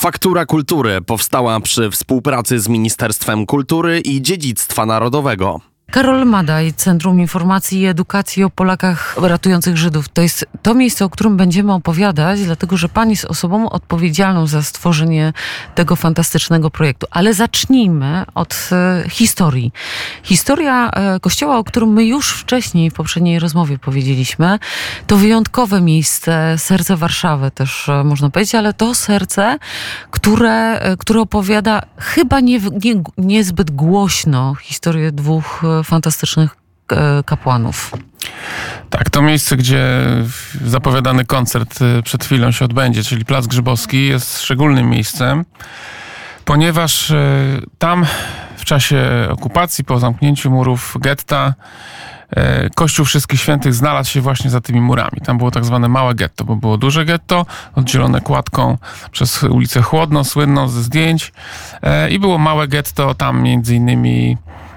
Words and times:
Faktura 0.00 0.46
Kultury 0.46 1.00
powstała 1.00 1.60
przy 1.60 1.90
współpracy 1.90 2.60
z 2.60 2.68
Ministerstwem 2.68 3.46
Kultury 3.46 4.00
i 4.00 4.22
Dziedzictwa 4.22 4.86
Narodowego. 4.86 5.69
Karol 5.90 6.26
Madaj, 6.26 6.72
Centrum 6.72 7.20
Informacji 7.20 7.80
i 7.80 7.86
Edukacji 7.86 8.44
o 8.44 8.50
Polakach 8.50 9.16
ratujących 9.22 9.76
Żydów. 9.76 10.08
To 10.08 10.22
jest 10.22 10.46
to 10.62 10.74
miejsce, 10.74 11.04
o 11.04 11.10
którym 11.10 11.36
będziemy 11.36 11.72
opowiadać, 11.72 12.40
dlatego 12.40 12.76
że 12.76 12.88
pani 12.88 13.10
jest 13.10 13.24
osobą 13.24 13.70
odpowiedzialną 13.70 14.46
za 14.46 14.62
stworzenie 14.62 15.32
tego 15.74 15.96
fantastycznego 15.96 16.70
projektu. 16.70 17.06
Ale 17.10 17.34
zacznijmy 17.34 18.24
od 18.34 18.68
e, 18.72 19.04
historii. 19.08 19.72
Historia 20.22 20.90
e, 20.90 21.20
kościoła, 21.20 21.58
o 21.58 21.64
którym 21.64 21.92
my 21.92 22.04
już 22.04 22.32
wcześniej 22.32 22.90
w 22.90 22.94
poprzedniej 22.94 23.38
rozmowie 23.38 23.78
powiedzieliśmy, 23.78 24.58
to 25.06 25.16
wyjątkowe 25.16 25.80
miejsce, 25.80 26.54
serce 26.58 26.96
Warszawy 26.96 27.50
też 27.50 27.88
e, 27.88 28.04
można 28.04 28.30
powiedzieć, 28.30 28.54
ale 28.54 28.72
to 28.72 28.94
serce, 28.94 29.58
które, 30.10 30.80
które 30.98 31.20
opowiada 31.20 31.82
chyba 31.96 32.40
nie, 32.40 32.60
nie, 32.84 33.02
niezbyt 33.18 33.70
głośno 33.70 34.54
historię 34.54 35.12
dwóch 35.12 35.62
fantastycznych 35.84 36.56
e, 36.92 37.22
kapłanów. 37.26 37.92
Tak, 38.90 39.10
to 39.10 39.22
miejsce, 39.22 39.56
gdzie 39.56 40.06
zapowiadany 40.64 41.24
koncert 41.24 41.82
y, 41.82 42.02
przed 42.02 42.24
chwilą 42.24 42.50
się 42.50 42.64
odbędzie, 42.64 43.04
czyli 43.04 43.24
Plac 43.24 43.46
Grzybowski, 43.46 44.06
jest 44.06 44.42
szczególnym 44.42 44.90
miejscem, 44.90 45.44
ponieważ 46.44 47.10
y, 47.10 47.16
tam 47.78 48.06
w 48.56 48.64
czasie 48.64 49.28
okupacji, 49.30 49.84
po 49.84 49.98
zamknięciu 49.98 50.50
murów 50.50 50.96
getta, 51.00 51.54
Kościół 52.74 53.06
Wszystkich 53.06 53.40
Świętych 53.40 53.74
znalazł 53.74 54.10
się 54.10 54.20
właśnie 54.20 54.50
za 54.50 54.60
tymi 54.60 54.80
murami. 54.80 55.20
Tam 55.24 55.38
było 55.38 55.50
tak 55.50 55.64
zwane 55.64 55.88
małe 55.88 56.14
getto, 56.14 56.44
bo 56.44 56.56
było 56.56 56.76
duże 56.76 57.04
getto, 57.04 57.46
oddzielone 57.74 58.20
kładką 58.20 58.78
przez 59.10 59.42
ulicę 59.42 59.82
Chłodną, 59.82 60.24
słynną 60.24 60.68
ze 60.68 60.82
zdjęć 60.82 61.32
e, 61.82 62.10
i 62.10 62.18
było 62.18 62.38
małe 62.38 62.68
getto, 62.68 63.14
tam 63.14 63.42
między 63.42 63.74
innymi 63.74 64.36
e, 64.36 64.69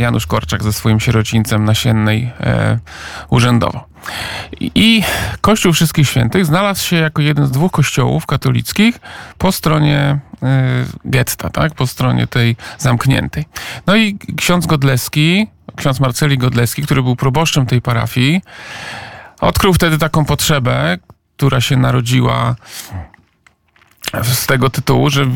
Janusz 0.00 0.26
Korczak 0.26 0.62
ze 0.62 0.72
swoim 0.72 1.00
sierocińcem 1.00 1.64
nasiennej 1.64 2.32
e, 2.40 2.78
urzędował. 3.30 3.92
I 4.60 5.02
Kościół 5.40 5.72
Wszystkich 5.72 6.08
Świętych 6.08 6.46
znalazł 6.46 6.86
się 6.86 6.96
jako 6.96 7.22
jeden 7.22 7.46
z 7.46 7.50
dwóch 7.50 7.72
kościołów 7.72 8.26
katolickich 8.26 9.00
po 9.38 9.52
stronie 9.52 10.18
y, 10.32 10.38
getta, 11.04 11.50
tak? 11.50 11.74
po 11.74 11.86
stronie 11.86 12.26
tej 12.26 12.56
zamkniętej. 12.78 13.44
No 13.86 13.96
i 13.96 14.18
ksiądz 14.36 14.66
Godleski, 14.66 15.46
ksiądz 15.76 16.00
Marceli 16.00 16.38
Godleski, 16.38 16.82
który 16.82 17.02
był 17.02 17.16
proboszczem 17.16 17.66
tej 17.66 17.82
parafii, 17.82 18.40
odkrył 19.40 19.74
wtedy 19.74 19.98
taką 19.98 20.24
potrzebę, 20.24 20.98
która 21.36 21.60
się 21.60 21.76
narodziła 21.76 22.56
z 24.22 24.46
tego 24.46 24.70
tytułu, 24.70 25.10
że 25.10 25.26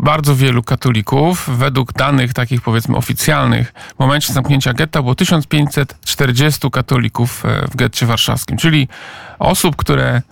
bardzo 0.00 0.36
wielu 0.36 0.62
katolików, 0.62 1.50
według 1.58 1.92
danych 1.92 2.32
takich 2.32 2.60
powiedzmy 2.60 2.96
oficjalnych, 2.96 3.72
w 3.96 3.98
momencie 3.98 4.32
zamknięcia 4.32 4.72
getta 4.72 5.02
było 5.02 5.14
1540 5.14 6.70
katolików 6.70 7.44
e, 7.44 7.68
w 7.68 7.76
getcie 7.76 8.06
warszawskim, 8.06 8.56
czyli 8.56 8.88
osób, 9.38 9.76
które 9.76 10.22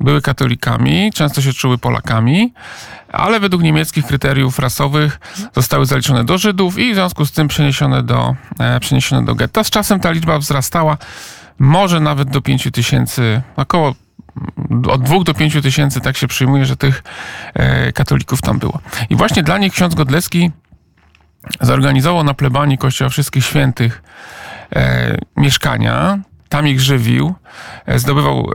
były 0.00 0.22
katolikami, 0.22 1.12
często 1.14 1.42
się 1.42 1.52
czuły 1.52 1.78
Polakami, 1.78 2.52
ale 3.12 3.40
według 3.40 3.62
niemieckich 3.62 4.06
kryteriów 4.06 4.58
rasowych 4.58 5.20
zostały 5.54 5.86
zaliczone 5.86 6.24
do 6.24 6.38
Żydów 6.38 6.78
i 6.78 6.92
w 6.92 6.94
związku 6.94 7.26
z 7.26 7.32
tym 7.32 7.48
przeniesione 7.48 8.02
do, 8.02 8.36
e, 8.58 8.80
przeniesione 8.80 9.24
do 9.24 9.34
getta. 9.34 9.64
Z 9.64 9.70
czasem 9.70 10.00
ta 10.00 10.10
liczba 10.10 10.38
wzrastała 10.38 10.98
może 11.58 12.00
nawet 12.00 12.30
do 12.30 12.40
5 12.40 12.68
tysięcy, 12.72 13.42
około 13.56 13.94
od 14.88 15.02
2 15.02 15.24
do 15.24 15.34
5 15.34 15.62
tysięcy, 15.62 16.00
tak 16.00 16.16
się 16.16 16.26
przyjmuje, 16.26 16.66
że 16.66 16.76
tych 16.76 17.02
e, 17.54 17.92
katolików 17.92 18.42
tam 18.42 18.58
było. 18.58 18.80
I 19.10 19.16
właśnie 19.16 19.42
dla 19.42 19.58
nich 19.58 19.72
ksiądz 19.72 19.94
Godleski 19.94 20.50
zorganizował 21.60 22.24
na 22.24 22.34
plebanii 22.34 22.78
Kościoła 22.78 23.10
Wszystkich 23.10 23.44
Świętych 23.44 24.02
e, 24.76 25.16
mieszkania, 25.36 26.18
tam 26.48 26.68
ich 26.68 26.80
żywił, 26.80 27.34
e, 27.86 27.98
zdobywał 27.98 28.50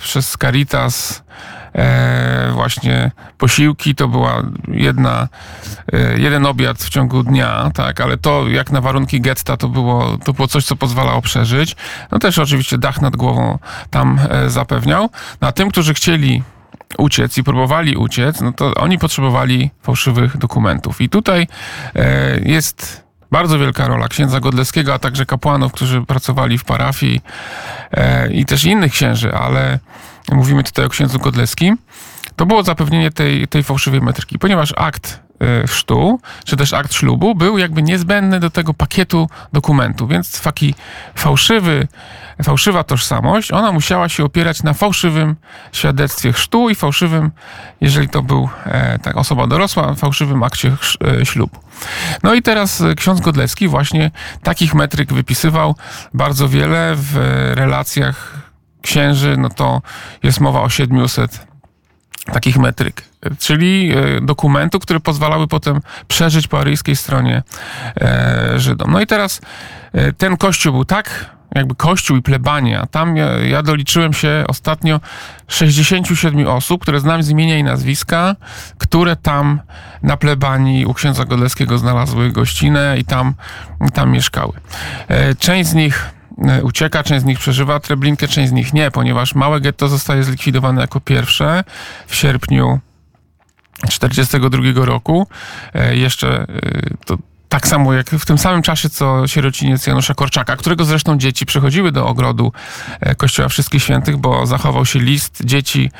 przez 0.00 0.36
Caritas 0.40 1.22
właśnie 2.52 3.10
posiłki, 3.38 3.94
to 3.94 4.08
była 4.08 4.42
jedna, 4.68 5.28
e, 5.92 6.18
jeden 6.18 6.46
obiad 6.46 6.78
w 6.78 6.88
ciągu 6.88 7.22
dnia, 7.22 7.70
tak, 7.74 8.00
ale 8.00 8.18
to 8.18 8.48
jak 8.48 8.70
na 8.70 8.80
warunki 8.80 9.20
getta 9.20 9.56
to 9.56 9.68
było, 9.68 10.18
to 10.24 10.32
było 10.32 10.48
coś, 10.48 10.64
co 10.64 10.76
pozwalało 10.76 11.22
przeżyć. 11.22 11.76
No 12.12 12.18
też 12.18 12.38
oczywiście 12.38 12.78
dach 12.78 13.00
nad 13.00 13.16
głową 13.16 13.58
tam 13.90 14.20
e, 14.30 14.50
zapewniał. 14.50 15.10
No, 15.40 15.48
a 15.48 15.52
tym, 15.52 15.70
którzy 15.70 15.94
chcieli 15.94 16.42
uciec 16.98 17.38
i 17.38 17.44
próbowali 17.44 17.96
uciec, 17.96 18.40
no 18.40 18.52
to 18.52 18.74
oni 18.74 18.98
potrzebowali 18.98 19.70
fałszywych 19.82 20.36
dokumentów. 20.36 21.00
I 21.00 21.08
tutaj 21.08 21.46
e, 21.94 22.40
jest 22.40 23.02
bardzo 23.30 23.58
wielka 23.58 23.88
rola 23.88 24.08
księdza 24.08 24.40
Godleskiego, 24.40 24.94
a 24.94 24.98
także 24.98 25.26
kapłanów, 25.26 25.72
którzy 25.72 26.02
pracowali 26.02 26.58
w 26.58 26.64
parafii 26.64 27.20
e, 27.92 28.32
i 28.32 28.44
też 28.44 28.64
innych 28.64 28.92
księży, 28.92 29.34
ale 29.34 29.78
mówimy 30.30 30.64
tutaj 30.64 30.84
o 30.84 30.88
księdzu 30.88 31.18
Godleskim. 31.18 31.78
To 32.36 32.46
było 32.46 32.62
zapewnienie 32.62 33.10
tej, 33.10 33.48
tej 33.48 33.62
fałszywej 33.62 34.00
metryki, 34.00 34.38
ponieważ 34.38 34.72
akt 34.76 35.20
e, 35.40 35.66
chrztu, 35.66 36.20
czy 36.44 36.56
też 36.56 36.72
akt 36.72 36.94
ślubu 36.94 37.34
był 37.34 37.58
jakby 37.58 37.82
niezbędny 37.82 38.40
do 38.40 38.50
tego 38.50 38.74
pakietu 38.74 39.28
dokumentu, 39.52 40.06
więc 40.06 40.40
taki 40.40 40.74
fałszywy, 41.14 41.88
fałszywa 42.42 42.84
tożsamość, 42.84 43.52
ona 43.52 43.72
musiała 43.72 44.08
się 44.08 44.24
opierać 44.24 44.62
na 44.62 44.72
fałszywym 44.72 45.36
świadectwie 45.72 46.32
chrztu 46.32 46.70
i 46.70 46.74
fałszywym, 46.74 47.30
jeżeli 47.80 48.08
to 48.08 48.22
był 48.22 48.48
e, 48.64 48.98
tak, 48.98 49.16
osoba 49.16 49.46
dorosła, 49.46 49.94
fałszywym 49.94 50.42
akcie 50.42 50.76
e, 51.20 51.26
ślubu. 51.26 51.56
No 52.22 52.34
i 52.34 52.42
teraz 52.42 52.80
e, 52.80 52.94
ksiądz 52.94 53.20
Godlewski 53.20 53.68
właśnie 53.68 54.10
takich 54.42 54.74
metryk 54.74 55.12
wypisywał 55.12 55.76
bardzo 56.14 56.48
wiele 56.48 56.92
w 56.96 57.16
relacjach 57.54 58.41
księży, 58.82 59.36
no 59.36 59.48
to 59.48 59.82
jest 60.22 60.40
mowa 60.40 60.60
o 60.60 60.68
700 60.68 61.52
takich 62.32 62.58
metryk, 62.58 63.02
czyli 63.38 63.92
e, 63.92 64.20
dokumentów, 64.20 64.82
które 64.82 65.00
pozwalały 65.00 65.48
potem 65.48 65.80
przeżyć 66.08 66.48
po 66.48 66.60
aryjskiej 66.60 66.96
stronie 66.96 67.42
e, 68.00 68.52
Żydom. 68.56 68.90
No 68.90 69.00
i 69.00 69.06
teraz 69.06 69.40
e, 69.92 70.12
ten 70.12 70.36
kościół 70.36 70.72
był 70.72 70.84
tak, 70.84 71.30
jakby 71.54 71.74
kościół 71.74 72.16
i 72.16 72.22
plebania. 72.22 72.86
Tam 72.90 73.16
ja, 73.16 73.26
ja 73.26 73.62
doliczyłem 73.62 74.12
się 74.12 74.44
ostatnio 74.48 75.00
67 75.48 76.48
osób, 76.48 76.82
które 76.82 77.00
znam 77.00 77.22
z 77.22 77.28
imienia 77.28 77.58
i 77.58 77.64
nazwiska, 77.64 78.36
które 78.78 79.16
tam 79.16 79.60
na 80.02 80.16
plebanii 80.16 80.86
u 80.86 80.94
księdza 80.94 81.24
Godleskiego 81.24 81.78
znalazły 81.78 82.30
gościnę 82.30 82.96
i 82.98 83.04
tam, 83.04 83.34
tam 83.94 84.10
mieszkały. 84.10 84.52
Część 85.38 85.70
z 85.70 85.74
nich 85.74 86.12
ucieka, 86.62 87.02
część 87.02 87.22
z 87.22 87.24
nich 87.24 87.38
przeżywa 87.38 87.80
Treblinkę, 87.80 88.28
część 88.28 88.48
z 88.48 88.52
nich 88.52 88.72
nie, 88.72 88.90
ponieważ 88.90 89.34
małe 89.34 89.60
getto 89.60 89.88
zostaje 89.88 90.24
zlikwidowane 90.24 90.80
jako 90.80 91.00
pierwsze 91.00 91.64
w 92.06 92.14
sierpniu 92.14 92.80
1942 93.86 94.84
roku. 94.84 95.26
E, 95.74 95.96
Jeszcze 95.96 96.28
e, 96.28 96.46
to 97.06 97.18
tak 97.52 97.68
samo 97.68 97.92
jak 97.92 98.10
w 98.10 98.26
tym 98.26 98.38
samym 98.38 98.62
czasie, 98.62 98.90
co 98.90 99.26
sierociniec 99.26 99.86
Janusza 99.86 100.14
Korczaka, 100.14 100.56
którego 100.56 100.84
zresztą 100.84 101.18
dzieci 101.18 101.46
przychodziły 101.46 101.92
do 101.92 102.06
ogrodu 102.06 102.52
e, 103.00 103.14
Kościoła 103.14 103.48
Wszystkich 103.48 103.82
Świętych, 103.82 104.16
bo 104.16 104.46
zachował 104.46 104.86
się 104.86 104.98
list 104.98 105.42
dzieci 105.44 105.90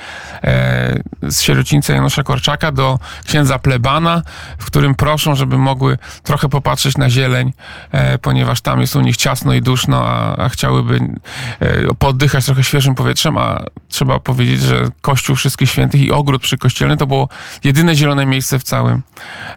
e, 0.45 1.03
z 1.33 1.43
sierocińca 1.43 1.93
Janusza 1.93 2.23
Korczaka 2.23 2.73
do 2.73 2.99
księdza 3.25 3.59
plebana, 3.59 4.23
w 4.59 4.65
którym 4.65 4.95
proszą, 4.95 5.35
żeby 5.35 5.59
mogły 5.59 5.99
trochę 6.23 6.49
popatrzeć 6.49 6.99
na 6.99 7.11
zieleń, 7.11 7.53
e, 7.93 8.19
ponieważ 8.19 8.61
tam 8.61 8.81
jest 8.81 8.97
u 8.97 9.01
nich 9.01 9.17
ciasno 9.17 9.55
i 9.55 9.63
duszno, 9.63 10.09
a, 10.09 10.37
a 10.37 10.49
chciałyby 10.49 11.01
e, 11.61 11.95
poddychać 11.99 12.45
trochę 12.45 12.65
świeżym 12.65 12.95
powietrzem, 12.95 13.39
a 13.39 13.65
trzeba 13.89 14.21
powiedzieć, 14.21 14.61
że 14.61 14.89
Kościół 15.01 15.37
Wszystkich 15.37 15.71
Świętych 15.71 16.01
i 16.01 16.13
ogród 16.13 16.43
przykościelny 16.43 16.97
to 16.97 17.07
było 17.07 17.29
jedyne 17.65 17.95
zielone 17.95 18.27
miejsce 18.27 18.59
w 18.59 18.63
całym, 18.63 19.03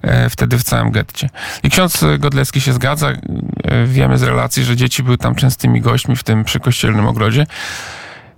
e, 0.02 0.30
wtedy 0.30 0.58
w 0.58 0.64
całym 0.64 0.92
getcie. 0.92 1.30
I 1.64 1.70
ksiądz 1.70 2.06
Godlecki 2.20 2.62
się 2.62 2.74
zgadza. 2.74 3.10
E, 3.10 3.86
Wiemy 3.86 4.18
z 4.18 4.24
relacji, 4.24 4.64
że 4.64 4.76
dzieci 4.76 5.04
były 5.04 5.18
tam 5.18 5.36
częstymi 5.36 5.82
gośćmi 5.82 6.16
w 6.16 6.24
tym 6.24 6.44
przykościelnym 6.44 7.08
ogrodzie. 7.08 7.46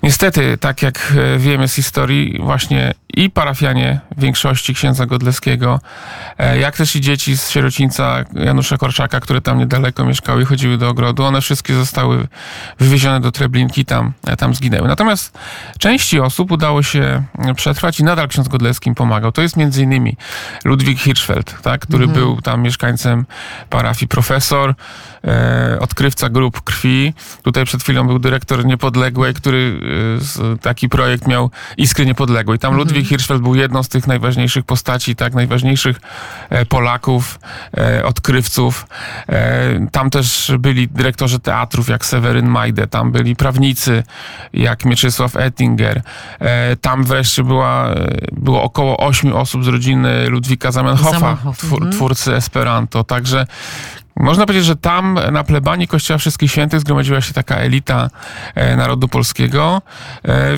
Niestety, 0.03 0.57
tak 0.57 0.81
jak 0.81 1.13
e, 1.17 1.37
wiemy 1.37 1.67
z 1.67 1.73
historii, 1.73 2.37
właśnie 2.39 2.93
i 3.17 3.29
parafianie 3.29 3.99
większości 4.17 4.73
księdza 4.73 5.05
Godleskiego, 5.05 5.79
e, 6.37 6.59
jak 6.59 6.77
też 6.77 6.95
i 6.95 7.01
dzieci 7.01 7.37
z 7.37 7.49
sierocińca 7.49 8.25
Janusza 8.33 8.77
Korczaka, 8.77 9.19
które 9.19 9.41
tam 9.41 9.57
niedaleko 9.57 10.05
mieszkały 10.05 10.41
i 10.41 10.45
chodziły 10.45 10.77
do 10.77 10.89
ogrodu, 10.89 11.23
one 11.23 11.41
wszystkie 11.41 11.73
zostały 11.73 12.27
wywiezione 12.79 13.19
do 13.19 13.31
Treblinki, 13.31 13.85
tam, 13.85 14.13
e, 14.27 14.37
tam 14.37 14.55
zginęły. 14.55 14.87
Natomiast 14.87 15.37
części 15.79 16.19
osób 16.19 16.51
udało 16.51 16.83
się 16.83 17.23
przetrwać 17.55 17.99
i 17.99 18.03
nadal 18.03 18.27
ksiądz 18.27 18.47
Godleski 18.47 18.89
im 18.89 18.95
pomagał. 18.95 19.31
To 19.31 19.41
jest 19.41 19.57
między 19.57 19.83
innymi 19.83 20.17
Ludwik 20.65 20.99
Hirschfeld, 20.99 21.61
tak, 21.61 21.81
który 21.81 22.07
był 22.07 22.41
tam 22.41 22.61
mieszkańcem 22.61 23.25
parafii, 23.69 24.07
profesor, 24.07 24.75
e, 25.23 25.77
odkrywca 25.79 26.29
grup 26.29 26.61
krwi. 26.61 27.13
Tutaj 27.43 27.65
przed 27.65 27.83
chwilą 27.83 28.07
był 28.07 28.19
dyrektor 28.19 28.65
Niepodległej, 28.65 29.33
który 29.33 29.79
taki 30.61 30.89
projekt 30.89 31.27
miał 31.27 31.51
Iskry 31.77 32.05
Niepodległej. 32.05 32.59
Tam 32.59 32.73
mhm. 32.73 32.87
Ludwik 32.87 33.07
Hirschfeld 33.07 33.41
był 33.41 33.55
jedną 33.55 33.83
z 33.83 33.89
tych 33.89 34.07
najważniejszych 34.07 34.65
postaci, 34.65 35.15
tak, 35.15 35.33
najważniejszych 35.33 35.99
e, 36.49 36.65
Polaków, 36.65 37.39
e, 37.77 38.05
odkrywców. 38.05 38.87
E, 39.29 39.87
tam 39.91 40.09
też 40.09 40.51
byli 40.59 40.87
dyrektorzy 40.87 41.39
teatrów 41.39 41.89
jak 41.89 42.05
Seweryn 42.05 42.47
Majde, 42.47 42.87
tam 42.87 43.11
byli 43.11 43.35
prawnicy 43.35 44.03
jak 44.53 44.85
Mieczysław 44.85 45.35
Ettinger. 45.35 46.01
Tam 46.81 47.03
wreszcie 47.03 47.43
była, 47.43 47.95
było 48.31 48.63
około 48.63 48.97
ośmiu 48.97 49.37
osób 49.37 49.63
z 49.63 49.67
rodziny 49.67 50.29
Ludwika 50.29 50.71
Zamenhofa, 50.71 51.19
Zamenhof, 51.19 51.57
twór, 51.57 51.77
mhm. 51.77 51.91
twórcy 51.91 52.35
Esperanto. 52.35 53.03
Także 53.03 53.45
można 54.19 54.45
powiedzieć, 54.45 54.65
że 54.65 54.75
tam 54.75 55.19
na 55.31 55.43
plebanii 55.43 55.87
Kościoła 55.87 56.17
Wszystkich 56.17 56.51
Świętych 56.51 56.79
zgromadziła 56.79 57.21
się 57.21 57.33
taka 57.33 57.55
elita 57.55 58.09
e, 58.55 58.75
narodu 58.75 59.07
polskiego 59.07 59.81
e, 60.27 60.57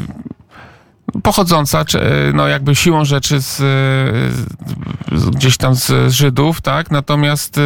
pochodząca, 1.23 1.85
no 2.33 2.47
jakby 2.47 2.75
siłą 2.75 3.05
rzeczy 3.05 3.41
z, 3.41 3.57
z, 5.11 5.29
gdzieś 5.29 5.57
tam 5.57 5.75
z 5.75 6.13
Żydów, 6.13 6.61
tak? 6.61 6.91
Natomiast 6.91 7.59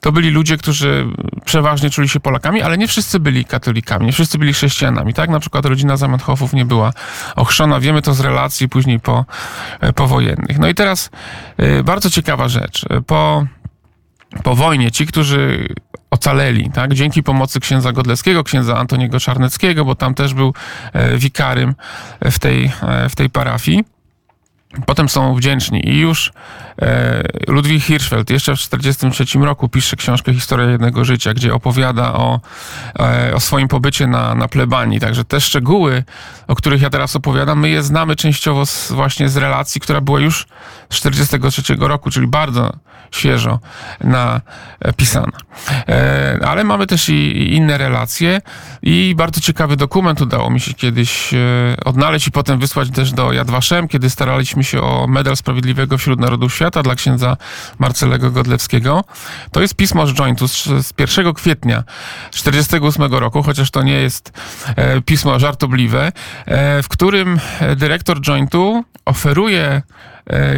to 0.00 0.12
byli 0.12 0.30
ludzie, 0.30 0.56
którzy 0.56 1.06
przeważnie 1.44 1.90
czuli 1.90 2.08
się 2.08 2.20
Polakami, 2.20 2.62
ale 2.62 2.78
nie 2.78 2.88
wszyscy 2.88 3.20
byli 3.20 3.44
katolikami, 3.44 4.06
nie 4.06 4.12
wszyscy 4.12 4.38
byli 4.38 4.52
chrześcijanami, 4.52 5.14
tak? 5.14 5.30
Na 5.30 5.40
przykład 5.40 5.66
rodzina 5.66 5.96
Zamenhofów 5.96 6.52
nie 6.52 6.64
była 6.64 6.92
ochrzczona, 7.36 7.80
wiemy 7.80 8.02
to 8.02 8.14
z 8.14 8.20
relacji 8.20 8.68
później 8.68 9.00
po, 9.00 9.24
e, 9.80 9.92
powojennych. 9.92 10.58
No 10.58 10.68
i 10.68 10.74
teraz 10.74 11.10
bardzo 11.84 12.10
ciekawa 12.10 12.48
rzecz. 12.48 12.86
Po 13.06 13.46
po 14.42 14.56
wojnie 14.56 14.90
ci, 14.90 15.06
którzy 15.06 15.68
ocaleli, 16.10 16.70
tak? 16.70 16.94
Dzięki 16.94 17.22
pomocy 17.22 17.60
księdza 17.60 17.92
Godlewskiego, 17.92 18.44
księdza 18.44 18.76
Antoniego 18.76 19.20
Czarneckiego, 19.20 19.84
bo 19.84 19.94
tam 19.94 20.14
też 20.14 20.34
był 20.34 20.54
e, 20.92 21.18
wikarym 21.18 21.74
w 22.20 22.38
tej, 22.38 22.72
e, 22.82 23.08
w 23.08 23.16
tej 23.16 23.30
parafii. 23.30 23.84
Potem 24.86 25.08
są 25.08 25.34
wdzięczni 25.34 25.88
i 25.88 25.98
już 25.98 26.32
e, 26.82 27.22
Ludwik 27.48 27.82
Hirschfeld 27.82 28.30
jeszcze 28.30 28.56
w 28.56 28.58
1943 28.58 29.38
roku 29.38 29.68
pisze 29.68 29.96
książkę 29.96 30.34
Historia 30.34 30.70
jednego 30.70 31.04
życia, 31.04 31.34
gdzie 31.34 31.54
opowiada 31.54 32.12
o, 32.12 32.40
e, 32.98 33.34
o 33.34 33.40
swoim 33.40 33.68
pobycie 33.68 34.06
na, 34.06 34.34
na 34.34 34.48
plebanii. 34.48 35.00
Także 35.00 35.24
te 35.24 35.40
szczegóły, 35.40 36.04
o 36.48 36.54
których 36.54 36.82
ja 36.82 36.90
teraz 36.90 37.16
opowiadam, 37.16 37.60
my 37.60 37.68
je 37.68 37.82
znamy 37.82 38.16
częściowo 38.16 38.66
z, 38.66 38.92
właśnie 38.92 39.28
z 39.28 39.36
relacji, 39.36 39.80
która 39.80 40.00
była 40.00 40.20
już 40.20 40.46
z 40.90 41.00
1943 41.00 41.76
roku, 41.78 42.10
czyli 42.10 42.26
bardzo 42.26 42.72
świeżo 43.10 43.58
napisana. 44.00 45.38
E, 45.88 46.38
ale 46.46 46.64
mamy 46.64 46.86
też 46.86 47.08
i 47.08 47.54
inne 47.54 47.78
relacje 47.78 48.40
i 48.82 49.14
bardzo 49.16 49.40
ciekawy 49.40 49.76
dokument 49.76 50.20
udało 50.20 50.50
mi 50.50 50.60
się 50.60 50.74
kiedyś 50.74 51.34
e, 51.34 51.38
odnaleźć 51.84 52.26
i 52.26 52.30
potem 52.30 52.58
wysłać 52.58 52.90
też 52.90 53.12
do 53.12 53.32
Yad 53.32 53.50
Vashem, 53.50 53.88
kiedy 53.88 54.10
staraliśmy 54.10 54.64
się 54.64 54.80
o 54.80 55.06
Medal 55.06 55.36
Sprawiedliwego 55.36 55.98
wśród 55.98 56.20
Narodów 56.20 56.54
Świata 56.54 56.82
dla 56.82 56.94
księdza 56.94 57.36
Marcelego 57.78 58.30
Godlewskiego. 58.30 59.04
To 59.52 59.60
jest 59.60 59.74
pismo 59.74 60.06
z 60.06 60.14
jointu 60.14 60.48
z 60.48 60.92
1 60.98 61.34
kwietnia 61.34 61.84
1948 62.30 63.14
roku, 63.14 63.42
chociaż 63.42 63.70
to 63.70 63.82
nie 63.82 63.92
jest 63.92 64.32
e, 64.76 65.00
pismo 65.00 65.38
żartobliwe, 65.38 66.12
w 66.82 66.88
którym 66.88 67.40
dyrektor 67.76 68.20
jointu 68.20 68.84
oferuje 69.04 69.82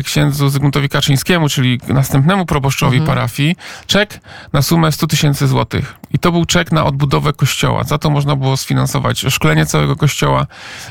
księdzu 0.05 0.49
Zygmuntowi 0.49 0.89
Kaczyńskiemu, 0.89 1.49
czyli 1.49 1.81
następnemu 1.89 2.47
proboszczowi 2.47 2.97
mhm. 2.97 3.17
parafii, 3.17 3.57
czek 3.87 4.21
na 4.53 4.63
sumę 4.63 4.93
100 4.93 5.07
tysięcy 5.07 5.47
złotych. 5.47 5.95
I 6.11 6.19
to 6.19 6.33
był 6.33 6.45
czek 6.45 6.73
na 6.73 6.85
odbudowę 6.85 7.33
kościoła. 7.33 7.85
Za 7.85 7.99
to 7.99 8.11
można 8.11 8.37
było 8.37 8.57
sfinansować 8.57 9.21
szklenie 9.29 9.67
całego 9.67 9.97
kościoła 9.97 10.47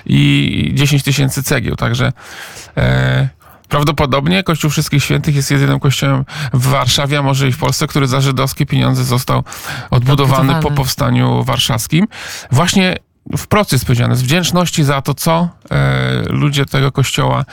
i 0.06 0.72
10 0.74 1.04
tysięcy 1.04 1.44
cegieł. 1.44 1.76
Także 1.76 2.14
e, 2.78 3.30
Prawdopodobnie 3.70 4.44
Kościół 4.44 4.70
Wszystkich 4.70 5.04
Świętych 5.04 5.36
jest 5.36 5.52
jedynym 5.52 5.80
kościołem 5.80 6.26
w 6.54 6.68
Warszawie, 6.68 7.20
a 7.20 7.22
może 7.22 7.48
i 7.48 7.52
w 7.52 7.58
Polsce, 7.58 7.88
który 7.88 8.08
za 8.08 8.22
żydowskie 8.22 8.66
pieniądze 8.66 9.04
został 9.04 9.44
odbudowany, 9.90 10.40
odbudowany. 10.40 10.62
po 10.62 10.72
powstaniu 10.72 11.44
warszawskim. 11.44 12.08
Właśnie 12.52 12.96
wprost 13.38 13.72
jest 13.72 13.86
powiedziane, 13.86 14.16
z 14.16 14.22
wdzięczności 14.22 14.84
za 14.84 15.02
to, 15.02 15.14
co 15.14 15.50
e, 15.72 16.24
ludzie 16.30 16.66
tego 16.66 16.92
kościoła 16.92 17.46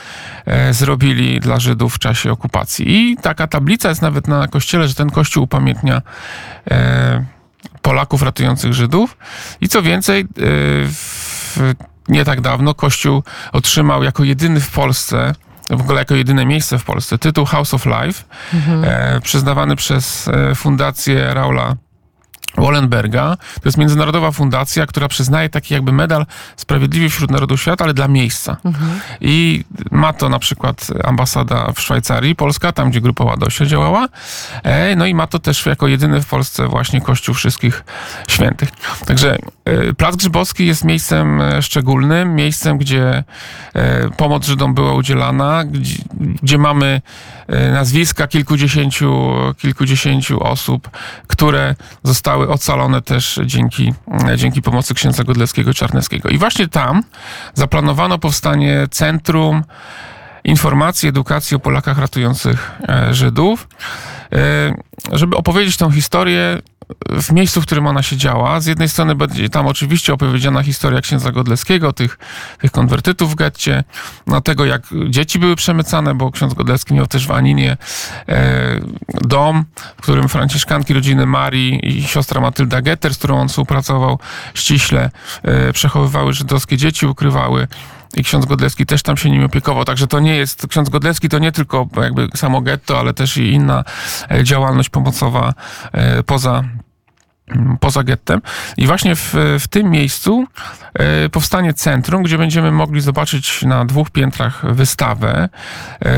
e, 0.45 0.73
zrobili 0.73 1.39
dla 1.39 1.59
Żydów 1.59 1.95
w 1.95 1.99
czasie 1.99 2.31
okupacji. 2.31 2.85
I 2.87 3.17
taka 3.17 3.47
tablica 3.47 3.89
jest 3.89 4.01
nawet 4.01 4.27
na 4.27 4.47
kościele, 4.47 4.87
że 4.87 4.95
ten 4.95 5.09
kościół 5.09 5.43
upamiętnia 5.43 6.01
e, 6.71 7.25
Polaków 7.81 8.21
ratujących 8.21 8.73
Żydów. 8.73 9.17
I 9.61 9.67
co 9.67 9.81
więcej, 9.81 10.21
e, 10.21 10.25
w, 10.87 11.73
nie 12.07 12.25
tak 12.25 12.41
dawno 12.41 12.73
kościół 12.73 13.23
otrzymał 13.51 14.03
jako 14.03 14.23
jedyny 14.23 14.59
w 14.59 14.71
Polsce 14.71 15.33
w 15.69 15.81
ogóle 15.81 15.99
jako 15.99 16.15
jedyne 16.15 16.45
miejsce 16.45 16.79
w 16.79 16.83
Polsce, 16.83 17.17
tytuł 17.17 17.45
House 17.45 17.73
of 17.73 17.85
Life, 17.85 18.23
mhm. 18.53 18.83
e, 18.83 19.21
przyznawany 19.21 19.75
przez 19.75 20.27
e, 20.27 20.55
Fundację 20.55 21.33
Raula 21.33 21.75
Wallenberga. 22.57 23.37
To 23.37 23.61
jest 23.65 23.77
międzynarodowa 23.77 24.31
fundacja, 24.31 24.85
która 24.85 25.07
przyznaje 25.07 25.49
taki 25.49 25.73
jakby 25.73 25.91
medal 25.91 26.25
Sprawiedliwy 26.55 27.09
wśród 27.09 27.31
Narodów 27.31 27.61
Świata, 27.61 27.83
ale 27.83 27.93
dla 27.93 28.07
miejsca. 28.07 28.57
Mhm. 28.65 28.99
I 29.21 29.63
ma 29.91 30.13
to 30.13 30.29
na 30.29 30.39
przykład 30.39 30.87
ambasada 31.03 31.71
w 31.75 31.81
Szwajcarii, 31.81 32.35
Polska, 32.35 32.71
tam 32.71 32.89
gdzie 32.89 33.01
Grupa 33.01 33.23
Ładosia 33.23 33.65
działała. 33.65 34.07
E, 34.63 34.95
no 34.95 35.05
i 35.05 35.13
ma 35.15 35.27
to 35.27 35.39
też 35.39 35.65
jako 35.65 35.87
jedyny 35.87 36.21
w 36.21 36.25
Polsce 36.25 36.67
właśnie 36.67 37.01
Kościół 37.01 37.35
Wszystkich 37.35 37.83
Świętych. 38.27 38.69
Także 39.05 39.37
e, 39.65 39.93
Plac 39.93 40.15
Grzybowski 40.15 40.67
jest 40.67 40.83
miejscem 40.83 41.41
e, 41.41 41.61
szczególnym, 41.61 42.35
miejscem, 42.35 42.77
gdzie 42.77 43.23
pomoc 44.17 44.45
Żydom 44.45 44.73
była 44.73 44.93
udzielana, 44.93 45.63
gdzie, 45.63 46.03
gdzie 46.41 46.57
mamy 46.57 47.01
nazwiska 47.73 48.27
kilkudziesięciu, 48.27 49.31
kilkudziesięciu 49.57 50.43
osób, 50.43 50.89
które 51.27 51.75
zostały 52.03 52.42
zostały 52.43 52.53
ocalone 52.53 53.01
też 53.01 53.39
dzięki, 53.45 53.93
dzięki 54.35 54.61
pomocy 54.61 54.93
księdza 54.93 55.23
Godlewskiego 55.23 55.73
Czarneckiego. 55.73 56.29
I 56.29 56.37
właśnie 56.37 56.67
tam 56.67 57.03
zaplanowano 57.53 58.19
powstanie 58.19 58.87
Centrum 58.91 59.63
Informacji, 60.43 61.09
Edukacji 61.09 61.55
o 61.55 61.59
Polakach 61.59 61.97
ratujących 61.97 62.71
e, 62.89 63.13
Żydów, 63.13 63.67
e, 64.33 64.73
żeby 65.11 65.37
opowiedzieć 65.37 65.77
tą 65.77 65.91
historię 65.91 66.61
w 67.09 67.31
miejscu, 67.31 67.61
w 67.61 67.65
którym 67.65 67.87
ona 67.87 68.03
się 68.03 68.17
działa. 68.17 68.59
Z 68.59 68.65
jednej 68.65 68.89
strony 68.89 69.15
będzie 69.15 69.49
tam 69.49 69.67
oczywiście 69.67 70.13
opowiedziana 70.13 70.63
historia 70.63 71.01
księdza 71.01 71.31
Godlewskiego, 71.31 71.93
tych, 71.93 72.17
tych 72.61 72.71
konwertytów 72.71 73.31
w 73.31 73.35
getcie, 73.35 73.83
no 74.27 74.41
tego 74.41 74.65
jak 74.65 74.81
dzieci 75.09 75.39
były 75.39 75.55
przemycane, 75.55 76.15
bo 76.15 76.31
ksiądz 76.31 76.53
Godlewski 76.53 76.93
miał 76.93 77.07
też 77.07 77.27
w 77.27 77.31
Aninie 77.31 77.77
e, 78.29 78.79
dom, 79.21 79.65
w 79.97 80.01
którym 80.01 80.29
franciszkanki 80.29 80.93
rodziny 80.93 81.25
Marii 81.25 81.97
i 81.97 82.03
siostra 82.03 82.41
Matylda 82.41 82.81
Getter, 82.81 83.13
z 83.13 83.17
którą 83.17 83.39
on 83.39 83.49
współpracował 83.49 84.19
ściśle, 84.53 85.11
e, 85.43 85.73
przechowywały 85.73 86.33
żydowskie 86.33 86.77
dzieci, 86.77 87.05
ukrywały 87.05 87.67
i 88.15 88.23
ksiądz 88.23 88.45
Godlewski 88.45 88.85
też 88.85 89.03
tam 89.03 89.17
się 89.17 89.29
nim 89.29 89.43
opiekował, 89.43 89.85
także 89.85 90.07
to 90.07 90.19
nie 90.19 90.35
jest, 90.35 90.67
ksiądz 90.67 90.89
Godlewski 90.89 91.29
to 91.29 91.39
nie 91.39 91.51
tylko 91.51 91.87
jakby 92.01 92.27
samo 92.35 92.61
getto, 92.61 92.99
ale 92.99 93.13
też 93.13 93.37
i 93.37 93.51
inna 93.51 93.83
e, 94.31 94.43
działalność 94.43 94.89
pomocowa 94.89 95.53
e, 95.91 96.23
poza 96.23 96.63
poza 97.79 98.03
gettem. 98.03 98.41
I 98.77 98.87
właśnie 98.87 99.15
w, 99.15 99.35
w 99.59 99.67
tym 99.67 99.89
miejscu 99.89 100.45
e, 100.93 101.29
powstanie 101.29 101.73
centrum, 101.73 102.23
gdzie 102.23 102.37
będziemy 102.37 102.71
mogli 102.71 103.01
zobaczyć 103.01 103.61
na 103.61 103.85
dwóch 103.85 104.09
piętrach 104.09 104.73
wystawę 104.73 105.49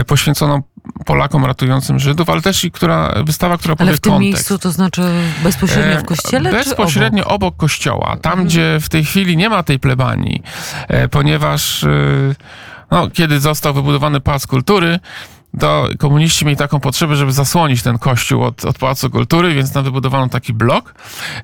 poświęconą 0.07 0.61
Polakom 1.05 1.45
ratującym 1.45 1.99
Żydów, 1.99 2.29
ale 2.29 2.41
też 2.41 2.63
i 2.63 2.71
która, 2.71 3.13
wystawa, 3.25 3.57
która 3.57 3.75
powie 3.75 3.89
Ale 3.89 3.97
w 3.97 4.01
tym 4.01 4.13
kontekst. 4.13 4.33
miejscu 4.33 4.59
to 4.59 4.71
znaczy 4.71 5.01
bezpośrednio 5.43 5.97
w 5.99 6.03
e, 6.03 6.05
kościele? 6.05 6.51
Bezpośrednio 6.51 7.23
obok? 7.23 7.35
obok 7.35 7.57
kościoła. 7.57 8.17
Tam, 8.21 8.31
mhm. 8.31 8.47
gdzie 8.47 8.77
w 8.81 8.89
tej 8.89 9.05
chwili 9.05 9.37
nie 9.37 9.49
ma 9.49 9.63
tej 9.63 9.79
plebanii, 9.79 10.43
ponieważ 11.11 11.85
no, 12.91 13.09
kiedy 13.09 13.39
został 13.39 13.73
wybudowany 13.73 14.21
Pałac 14.21 14.47
Kultury, 14.47 14.99
to 15.59 15.89
komuniści 15.99 16.45
mieli 16.45 16.57
taką 16.57 16.79
potrzebę, 16.79 17.15
żeby 17.15 17.31
zasłonić 17.31 17.83
ten 17.83 17.97
kościół 17.97 18.43
od, 18.43 18.65
od 18.65 18.77
Pałacu 18.77 19.09
Kultury, 19.09 19.53
więc 19.53 19.73
tam 19.73 19.83
wybudowano 19.83 20.29
taki 20.29 20.53
blok 20.53 20.95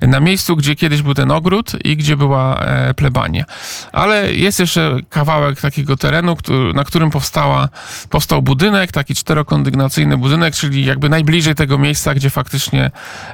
na 0.02 0.20
miejscu, 0.20 0.56
gdzie 0.56 0.76
kiedyś 0.76 1.02
był 1.02 1.14
ten 1.14 1.30
ogród 1.30 1.72
i 1.84 1.96
gdzie 1.96 2.16
była 2.16 2.58
e, 2.58 2.94
plebania. 2.94 3.44
Ale 3.92 4.32
jest 4.32 4.60
jeszcze 4.60 4.96
kawałek 5.10 5.60
takiego 5.60 5.96
terenu, 5.96 6.36
który, 6.36 6.72
na 6.72 6.84
którym 6.84 7.10
powstała, 7.10 7.68
powstał 8.10 8.42
budynek, 8.42 8.92
taki 8.92 9.14
czterokondygnacyjny 9.14 10.16
budynek, 10.16 10.54
czyli 10.54 10.84
jakby 10.84 11.08
najbliżej 11.08 11.54
tego 11.54 11.78
miejsca, 11.78 12.14
gdzie 12.14 12.30
faktycznie 12.30 12.90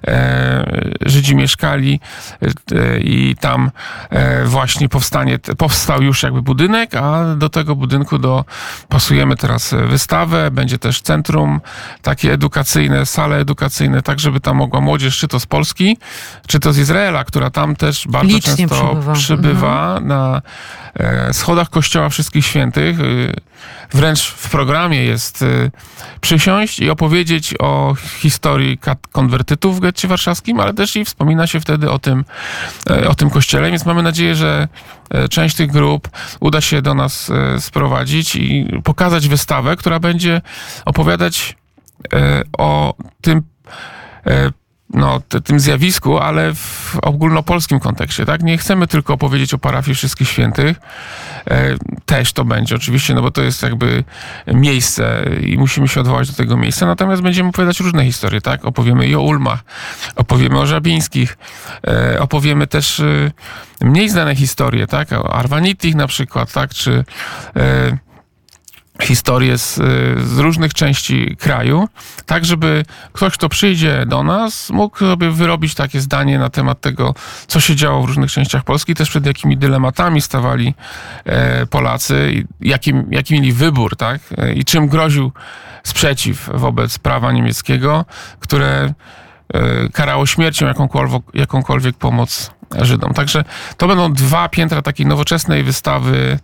e, 0.06 0.96
Żydzi 1.06 1.36
mieszkali 1.36 2.00
e, 2.72 3.00
i 3.00 3.36
tam 3.40 3.70
e, 4.10 4.44
właśnie 4.44 4.88
powstanie, 4.88 5.38
powstał 5.38 6.02
już 6.02 6.22
jakby 6.22 6.42
budynek, 6.42 6.94
a 6.94 7.34
do 7.34 7.48
tego 7.48 7.76
budynku 7.76 8.18
do, 8.18 8.44
pasujemy 8.88 9.36
teraz 9.36 9.74
wystawę, 9.88 10.50
będzie 10.50 10.67
będzie 10.68 10.78
też 10.78 11.00
centrum 11.00 11.60
takie 12.02 12.32
edukacyjne, 12.32 13.06
sale 13.06 13.36
edukacyjne, 13.36 14.02
tak 14.02 14.20
żeby 14.20 14.40
tam 14.40 14.56
mogła 14.56 14.80
młodzież, 14.80 15.18
czy 15.18 15.28
to 15.28 15.40
z 15.40 15.46
Polski, 15.46 15.96
czy 16.46 16.60
to 16.60 16.72
z 16.72 16.78
Izraela, 16.78 17.24
która 17.24 17.50
tam 17.50 17.76
też 17.76 18.08
bardzo 18.08 18.34
Licznie 18.34 18.56
często 18.56 18.88
przybywa. 18.88 19.12
przybywa 19.12 20.00
na 20.00 20.42
e, 20.94 21.34
schodach 21.34 21.70
Kościoła 21.70 22.08
Wszystkich 22.08 22.46
Świętych. 22.46 22.96
Wręcz 23.92 24.30
w 24.30 24.50
programie 24.50 25.04
jest 25.04 25.42
y, 25.42 25.70
przysiąść 26.20 26.78
i 26.78 26.90
opowiedzieć 26.90 27.54
o 27.58 27.94
historii 28.18 28.78
konwertytów 29.12 29.76
w 29.76 29.80
getcie 29.80 30.08
warszawskim, 30.08 30.60
ale 30.60 30.74
też 30.74 30.96
i 30.96 31.04
wspomina 31.04 31.46
się 31.46 31.60
wtedy 31.60 31.90
o 31.90 31.98
tym, 31.98 32.24
e, 32.90 33.08
o 33.08 33.14
tym 33.14 33.30
kościele, 33.30 33.70
więc 33.70 33.86
mamy 33.86 34.02
nadzieję, 34.02 34.34
że 34.34 34.68
e, 35.10 35.28
część 35.28 35.56
tych 35.56 35.70
grup 35.70 36.08
uda 36.40 36.60
się 36.60 36.82
do 36.82 36.94
nas 36.94 37.30
e, 37.30 37.60
sprowadzić 37.60 38.36
i 38.36 38.80
pokazać 38.84 39.28
wystawę, 39.28 39.76
która 39.76 40.00
będzie 40.00 40.40
opowiadać 40.84 41.56
o 42.58 42.94
tym 43.20 43.42
no, 44.94 45.20
tym 45.44 45.60
zjawisku, 45.60 46.18
ale 46.18 46.54
w 46.54 46.96
ogólnopolskim 47.02 47.80
kontekście, 47.80 48.26
tak? 48.26 48.42
Nie 48.42 48.58
chcemy 48.58 48.86
tylko 48.86 49.14
opowiedzieć 49.14 49.54
o 49.54 49.58
parafii 49.58 49.94
Wszystkich 49.94 50.28
Świętych. 50.28 50.76
E, 51.50 51.76
też 52.06 52.32
to 52.32 52.44
będzie 52.44 52.76
oczywiście, 52.76 53.14
no 53.14 53.22
bo 53.22 53.30
to 53.30 53.42
jest 53.42 53.62
jakby 53.62 54.04
miejsce 54.46 55.24
i 55.42 55.58
musimy 55.58 55.88
się 55.88 56.00
odwołać 56.00 56.30
do 56.30 56.36
tego 56.36 56.56
miejsca, 56.56 56.86
natomiast 56.86 57.22
będziemy 57.22 57.48
opowiadać 57.48 57.80
różne 57.80 58.04
historie, 58.04 58.40
tak? 58.40 58.64
Opowiemy 58.64 59.06
i 59.06 59.14
o 59.14 59.20
Ulmach, 59.20 59.60
opowiemy 60.16 60.58
o 60.58 60.66
Żabińskich, 60.66 61.38
e, 61.86 62.20
opowiemy 62.20 62.66
też 62.66 63.00
e, 63.00 63.30
mniej 63.80 64.08
znane 64.08 64.36
historie, 64.36 64.86
tak? 64.86 65.12
O 65.12 65.34
Arvanitich 65.34 65.94
na 65.94 66.06
przykład, 66.06 66.52
tak? 66.52 66.74
Czy 66.74 67.04
historie 69.02 69.58
z, 69.58 69.74
z 70.24 70.38
różnych 70.38 70.74
części 70.74 71.36
kraju, 71.36 71.88
tak 72.26 72.44
żeby 72.44 72.84
ktoś, 73.12 73.32
kto 73.34 73.48
przyjdzie 73.48 74.06
do 74.06 74.22
nas, 74.22 74.70
mógł 74.70 74.98
sobie 74.98 75.30
wyrobić 75.30 75.74
takie 75.74 76.00
zdanie 76.00 76.38
na 76.38 76.50
temat 76.50 76.80
tego, 76.80 77.14
co 77.46 77.60
się 77.60 77.76
działo 77.76 78.02
w 78.02 78.04
różnych 78.04 78.32
częściach 78.32 78.64
Polski, 78.64 78.94
też 78.94 79.10
przed 79.10 79.26
jakimi 79.26 79.56
dylematami 79.56 80.20
stawali 80.20 80.74
e, 81.24 81.66
Polacy, 81.66 82.44
jaki, 82.60 82.92
jaki 83.10 83.34
mieli 83.34 83.52
wybór, 83.52 83.96
tak? 83.96 84.20
E, 84.38 84.52
I 84.52 84.64
czym 84.64 84.88
groził 84.88 85.32
sprzeciw 85.82 86.50
wobec 86.54 86.98
prawa 86.98 87.32
niemieckiego, 87.32 88.04
które 88.40 88.94
e, 89.54 89.88
karało 89.92 90.26
śmiercią 90.26 90.66
jakąkolwiek, 90.66 91.22
jakąkolwiek 91.34 91.96
pomoc 91.96 92.50
Żydom. 92.80 93.14
Także 93.14 93.44
to 93.76 93.86
będą 93.86 94.12
dwa 94.12 94.48
piętra 94.48 94.82
takiej 94.82 95.06
nowoczesnej 95.06 95.62
wystawy 95.62 96.38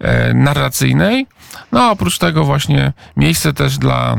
e, 0.00 0.34
narracyjnej. 0.34 1.26
No 1.72 1.80
a 1.80 1.90
oprócz 1.90 2.18
tego 2.18 2.44
właśnie 2.44 2.92
miejsce 3.16 3.52
też 3.52 3.78
dla 3.78 4.16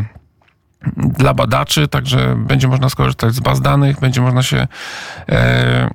dla 0.98 1.34
badaczy, 1.34 1.88
także 1.88 2.36
będzie 2.38 2.68
można 2.68 2.90
skorzystać 2.90 3.34
z 3.34 3.40
baz 3.40 3.62
danych, 3.62 4.00
będzie 4.00 4.22
można 4.22 4.44
się 4.44 4.68
e, 5.30 5.90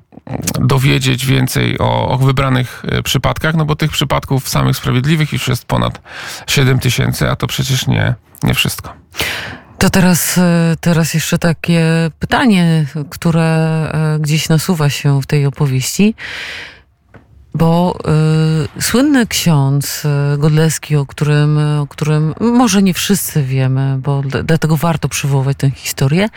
dowiedzieć 0.60 1.26
więcej 1.26 1.78
o, 1.78 2.08
o 2.08 2.18
wybranych 2.18 2.82
e, 2.88 3.02
przypadkach, 3.02 3.54
no 3.54 3.64
bo 3.64 3.76
tych 3.76 3.90
przypadków 3.90 4.48
samych 4.48 4.76
sprawiedliwych 4.76 5.32
już 5.32 5.48
jest 5.48 5.64
ponad 5.64 6.00
7 6.46 6.78
tysięcy, 6.78 7.30
a 7.30 7.36
to 7.36 7.46
przecież 7.46 7.86
nie, 7.86 8.14
nie 8.42 8.54
wszystko. 8.54 8.92
To 9.78 9.90
teraz, 9.90 10.38
e, 10.38 10.76
teraz 10.80 11.14
jeszcze 11.14 11.38
takie 11.38 12.10
pytanie, 12.18 12.86
które 13.10 13.44
e, 13.44 14.18
gdzieś 14.20 14.48
nasuwa 14.48 14.90
się 14.90 15.22
w 15.22 15.26
tej 15.26 15.46
opowieści. 15.46 16.14
Bo 17.54 17.98
y, 18.78 18.82
słynny 18.82 19.26
ksiądz 19.26 20.02
Godleski, 20.38 20.96
o 20.96 21.06
którym, 21.06 21.58
o 21.58 21.86
którym 21.86 22.34
może 22.40 22.82
nie 22.82 22.94
wszyscy 22.94 23.42
wiemy, 23.42 23.98
bo 24.02 24.22
dlatego 24.44 24.76
warto 24.76 25.08
przywołać 25.08 25.56
tę 25.56 25.70
historię. 25.70 26.28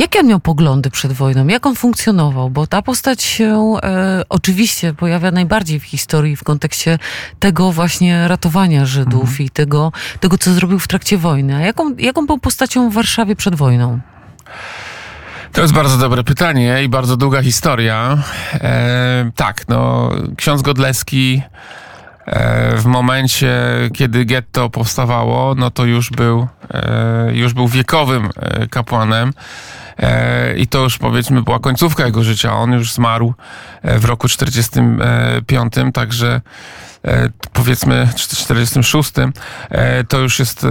Jakie 0.00 0.20
on 0.20 0.26
miał 0.26 0.40
poglądy 0.40 0.90
przed 0.90 1.12
wojną? 1.12 1.46
Jak 1.46 1.66
on 1.66 1.76
funkcjonował? 1.76 2.50
Bo 2.50 2.66
ta 2.66 2.82
postać 2.82 3.22
się 3.22 3.74
e, 3.82 4.22
oczywiście 4.28 4.94
pojawia 4.94 5.30
najbardziej 5.30 5.80
w 5.80 5.84
historii 5.84 6.36
w 6.36 6.44
kontekście 6.44 6.98
tego 7.38 7.72
właśnie 7.72 8.28
ratowania 8.28 8.86
Żydów 8.86 9.40
i 9.40 9.50
tego, 9.50 9.92
tego, 10.20 10.38
co 10.38 10.52
zrobił 10.52 10.78
w 10.78 10.88
trakcie 10.88 11.18
wojny. 11.18 11.56
A 11.56 11.60
jaką, 11.60 11.96
jaką 11.96 12.26
był 12.26 12.38
postacią 12.38 12.90
w 12.90 12.94
Warszawie 12.94 13.36
przed 13.36 13.54
wojną? 13.54 14.00
To 15.52 15.62
jest 15.62 15.74
bardzo 15.74 15.98
dobre 15.98 16.24
pytanie 16.24 16.82
i 16.84 16.88
bardzo 16.88 17.16
długa 17.16 17.42
historia. 17.42 18.18
E, 18.54 19.30
tak, 19.36 19.68
no, 19.68 20.10
ksiądz 20.36 20.62
Godleski 20.62 21.42
e, 22.26 22.76
w 22.76 22.84
momencie, 22.84 23.58
kiedy 23.94 24.24
getto 24.24 24.70
powstawało, 24.70 25.54
no 25.54 25.70
to 25.70 25.84
już 25.84 26.10
był, 26.10 26.48
e, 26.70 27.30
już 27.32 27.54
był 27.54 27.68
wiekowym 27.68 28.28
e, 28.36 28.66
kapłanem. 28.66 29.32
E, 30.00 30.56
I 30.56 30.66
to 30.66 30.78
już 30.78 30.98
powiedzmy 30.98 31.42
była 31.42 31.58
końcówka 31.58 32.06
jego 32.06 32.24
życia. 32.24 32.56
On 32.56 32.72
już 32.72 32.92
zmarł 32.92 33.34
e, 33.82 33.98
w 33.98 34.04
roku 34.04 34.28
45, 34.28 35.72
także 35.92 36.40
e, 37.04 37.28
powiedzmy 37.52 38.08
46, 38.16 39.12
e, 39.70 40.04
to 40.04 40.18
już 40.18 40.38
jest 40.38 40.66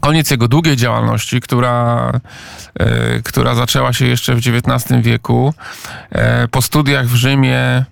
koniec 0.00 0.30
jego 0.30 0.48
długiej 0.48 0.76
działalności, 0.76 1.40
która, 1.40 2.12
która 3.24 3.54
zaczęła 3.54 3.92
się 3.92 4.06
jeszcze 4.06 4.34
w 4.34 4.38
XIX 4.38 5.02
wieku. 5.02 5.54
Po 6.50 6.62
studiach 6.62 7.06
w 7.06 7.14
Rzymie 7.14 7.84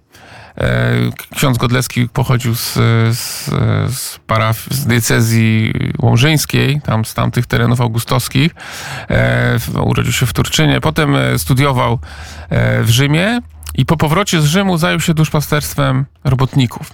ksiądz 1.35 1.59
Godleski 1.59 2.09
pochodził 2.09 2.55
z, 2.55 2.75
z, 3.17 3.45
z, 3.95 4.19
paraf, 4.27 4.67
z 4.71 4.87
diecezji 4.87 5.73
łomżyńskiej, 5.99 6.81
tam 6.81 7.05
z 7.05 7.15
tamtych 7.15 7.47
terenów 7.47 7.81
augustowskich. 7.81 8.55
E, 9.11 9.59
urodził 9.83 10.13
się 10.13 10.27
w 10.27 10.33
Turczynie. 10.33 10.81
Potem 10.81 11.17
e, 11.17 11.39
studiował 11.39 11.99
e, 12.51 12.83
w 12.83 12.91
Rzymie. 12.91 13.41
I 13.75 13.87
po 13.87 13.97
powrocie 13.97 14.41
z 14.41 14.45
Rzymu 14.45 14.79
zajął 14.79 15.01
się 15.01 15.15
duszpasterstwem 15.15 16.05
robotników. 16.25 16.93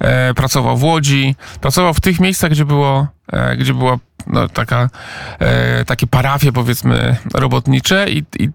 E, 0.00 0.34
pracował 0.34 0.76
w 0.76 0.84
Łodzi, 0.84 1.36
pracował 1.60 1.94
w 1.94 2.00
tych 2.00 2.20
miejscach, 2.20 2.50
gdzie 2.50 2.64
było, 2.64 3.06
e, 3.32 3.56
gdzie 3.56 3.74
była 3.74 3.98
no, 4.26 4.48
taka, 4.48 4.90
e, 5.38 5.84
takie 5.84 6.06
parafie, 6.06 6.52
powiedzmy, 6.52 7.16
robotnicze 7.34 8.10
i, 8.10 8.24
i 8.38 8.50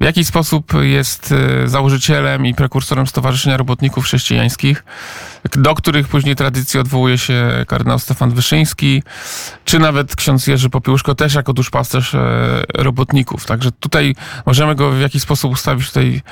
w 0.00 0.04
jaki 0.04 0.24
sposób 0.24 0.72
jest 0.80 1.34
e, 1.64 1.68
założycielem 1.68 2.46
i 2.46 2.54
prekursorem 2.54 3.06
Stowarzyszenia 3.06 3.56
Robotników 3.56 4.04
Chrześcijańskich, 4.04 4.84
do 5.52 5.74
których 5.74 6.08
później 6.08 6.36
tradycji 6.36 6.80
odwołuje 6.80 7.18
się 7.18 7.64
kardynał 7.68 7.98
Stefan 7.98 8.30
Wyszyński, 8.30 9.02
czy 9.64 9.78
nawet 9.78 10.16
ksiądz 10.16 10.46
Jerzy 10.46 10.70
Popiełuszko 10.70 11.14
też 11.14 11.34
jako 11.34 11.52
duszpasterz 11.52 12.14
e, 12.14 12.62
robotników. 12.74 13.46
Także 13.46 13.72
tutaj 13.72 14.14
możemy 14.46 14.74
go 14.74 14.90
w 14.90 15.00
jakiś 15.00 15.22
sposób 15.22 15.52
ustawić 15.52 15.88
tutaj 15.88 16.22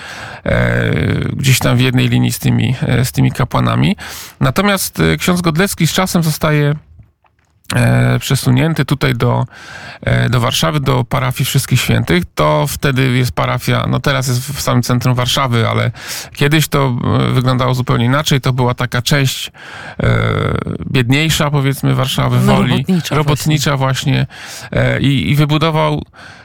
e, 0.44 0.90
gdzieś 1.37 1.58
tam 1.58 1.76
w 1.76 1.80
jednej 1.80 2.08
linii 2.08 2.32
z 2.32 2.38
tymi, 2.38 2.75
e, 2.82 3.04
z 3.04 3.12
tymi 3.12 3.32
kapłanami. 3.32 3.96
Natomiast 4.40 5.00
e, 5.00 5.16
ksiądz 5.16 5.40
Godlecki 5.40 5.87
z 5.87 5.92
czasem 5.92 6.22
zostaje 6.22 6.75
e, 7.75 8.19
przesunięty 8.19 8.85
tutaj 8.85 9.15
do, 9.15 9.47
e, 10.00 10.29
do 10.31 10.41
Warszawy, 10.41 10.81
do 10.81 11.05
parafii 11.05 11.45
Wszystkich 11.45 11.81
Świętych, 11.81 12.25
to 12.35 12.67
wtedy 12.69 13.17
jest 13.17 13.33
parafia, 13.33 13.87
no 13.89 14.00
teraz 14.00 14.29
jest 14.29 14.41
w 14.41 14.61
samym 14.61 14.83
centrum 14.83 15.15
Warszawy, 15.15 15.69
ale 15.69 15.91
kiedyś 16.35 16.69
to 16.69 16.97
e, 17.29 17.33
wyglądało 17.33 17.75
zupełnie 17.75 18.05
inaczej. 18.05 18.41
To 18.41 18.53
była 18.53 18.75
taka 18.75 19.03
część 19.03 19.53
e, 20.03 20.09
biedniejsza, 20.91 21.50
powiedzmy, 21.50 21.95
Warszawy, 21.95 22.37
No, 22.37 22.57
Woli, 22.57 22.71
robotnicza 22.71 23.15
robotnicza 23.15 23.77
właśnie, 23.77 24.27
E, 24.73 25.00
i, 25.00 25.31
i 25.31 25.35
wybudował, 25.35 26.03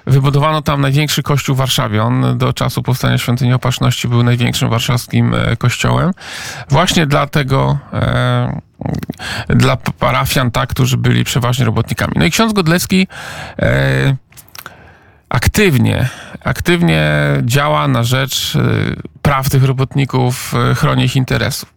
wybudowano 0.08 0.62
tam 0.62 0.82
największy 0.82 1.24
kościół 1.24 1.56
w 1.56 1.58
Warszawie. 1.58 2.04
On 2.04 2.38
do 2.38 2.54
czasu 2.54 2.84
powstania 2.84 3.18
Świątyni 3.18 3.54
Opatrzności 3.54 4.08
był 4.08 4.24
największym 4.24 4.70
warszawskim 4.70 5.36
kościołem. 5.58 6.12
Właśnie 6.70 7.08
dlatego 7.08 7.78
dla 9.50 9.78
parafian, 9.78 10.52
tak, 10.52 10.70
którzy 10.70 10.98
byli 10.98 11.24
przeważnie 11.24 11.66
robotnikami. 11.66 12.14
No 12.16 12.26
i 12.26 12.32
ksiądz 12.32 12.54
Godlecki 12.54 13.08
e, 13.60 14.16
aktywnie, 15.30 16.10
aktywnie 16.44 17.12
działa 17.44 17.88
na 17.88 18.04
rzecz 18.04 18.56
e, 18.56 18.62
praw 19.26 19.50
tych 19.50 19.64
robotników, 19.64 20.54
e, 20.72 20.76
chroni 20.76 21.04
ich 21.04 21.16
interesów. 21.16 21.76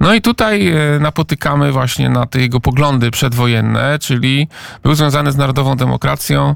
No 0.00 0.14
i 0.14 0.22
tutaj 0.22 0.68
e, 0.68 0.98
napotykamy 1.00 1.72
właśnie 1.72 2.10
na 2.10 2.26
te 2.26 2.40
jego 2.40 2.60
poglądy 2.60 3.10
przedwojenne, 3.10 3.98
czyli 3.98 4.48
był 4.82 4.94
związany 4.94 5.32
z 5.32 5.36
narodową 5.36 5.76
demokracją 5.76 6.54